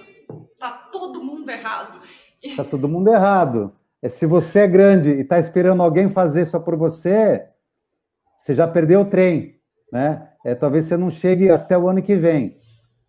Está 0.54 0.72
todo 0.92 1.24
mundo 1.24 1.52
errado. 1.52 2.02
Está 2.42 2.64
todo 2.64 2.90
mundo 2.90 3.12
errado. 3.12 3.76
É, 4.02 4.10
se 4.10 4.26
você 4.26 4.60
é 4.60 4.68
grande 4.68 5.10
e 5.10 5.22
está 5.22 5.40
esperando 5.40 5.84
alguém 5.84 6.10
fazer 6.10 6.46
só 6.46 6.60
por 6.60 6.76
você, 6.76 7.46
você 8.38 8.56
já 8.56 8.68
perdeu 8.68 9.02
o 9.02 9.06
trem, 9.06 9.60
né? 9.92 10.30
É, 10.44 10.56
talvez 10.56 10.86
você 10.86 10.98
não 10.98 11.12
chegue 11.12 11.52
até 11.52 11.78
o 11.78 11.88
ano 11.88 12.02
que 12.02 12.16
vem, 12.16 12.58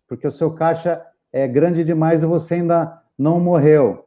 porque 0.07 0.27
o 0.27 0.31
seu 0.31 0.51
caixa 0.51 1.03
é 1.31 1.47
grande 1.47 1.83
demais 1.83 2.21
e 2.21 2.27
você 2.27 2.55
ainda 2.55 3.01
não 3.17 3.39
morreu. 3.39 4.05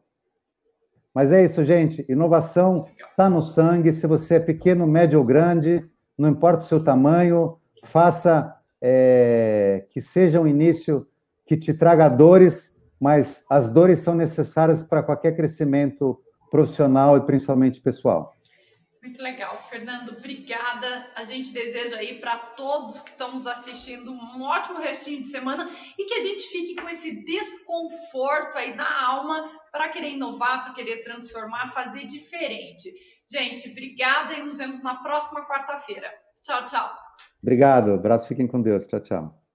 Mas 1.13 1.33
é 1.33 1.43
isso, 1.43 1.65
gente. 1.65 2.05
Inovação 2.09 2.87
está 3.11 3.29
no 3.29 3.41
sangue. 3.41 3.93
Se 3.93 4.07
você 4.07 4.35
é 4.35 4.41
pequeno, 4.41 4.87
médio 4.87 5.19
ou 5.19 5.25
grande, 5.25 5.85
não 6.17 6.29
importa 6.29 6.63
o 6.63 6.67
seu 6.67 6.85
tamanho, 6.85 7.57
faça 7.83 8.55
é, 8.81 9.87
que 9.91 10.01
seja 10.01 10.41
um 10.41 10.47
início 10.47 11.07
que 11.47 11.57
te 11.57 11.73
traga 11.73 12.09
dores, 12.09 12.77
mas 13.01 13.45
as 13.49 13.71
dores 13.71 14.01
são 14.01 14.15
necessárias 14.15 14.85
para 14.85 15.03
qualquer 15.03 15.35
crescimento 15.35 16.21
profissional 16.57 17.19
e 17.19 17.21
principalmente 17.21 17.81
pessoal. 17.81 18.35
Muito 19.03 19.23
legal, 19.23 19.57
Fernando. 19.59 20.17
Obrigada. 20.17 21.07
A 21.15 21.23
gente 21.23 21.53
deseja 21.53 21.97
aí 21.99 22.19
para 22.19 22.37
todos 22.57 23.03
que 23.03 23.11
estão 23.11 23.33
nos 23.33 23.47
assistindo 23.47 24.11
um 24.11 24.43
ótimo 24.43 24.79
restinho 24.79 25.21
de 25.21 25.29
semana 25.29 25.71
e 25.99 26.07
que 26.07 26.15
a 26.15 26.21
gente 26.23 26.43
fique 26.49 26.75
com 26.75 26.89
esse 26.89 27.25
desconforto 27.25 28.57
aí 28.57 28.75
na 28.75 29.07
alma 29.07 29.49
para 29.71 29.91
querer 29.91 30.11
inovar, 30.11 30.65
para 30.65 30.75
querer 30.75 31.05
transformar, 31.05 31.73
fazer 31.73 32.07
diferente. 32.07 32.93
Gente, 33.31 33.71
obrigada 33.71 34.35
e 34.35 34.43
nos 34.43 34.59
vemos 34.59 34.83
na 34.83 34.97
próxima 34.97 35.47
quarta-feira. 35.47 36.11
Tchau, 36.43 36.65
tchau. 36.65 36.91
Obrigado. 37.41 37.93
Abraço, 37.93 38.27
fiquem 38.27 38.49
com 38.49 38.61
Deus. 38.61 38.87
Tchau, 38.87 39.01
tchau. 39.01 39.46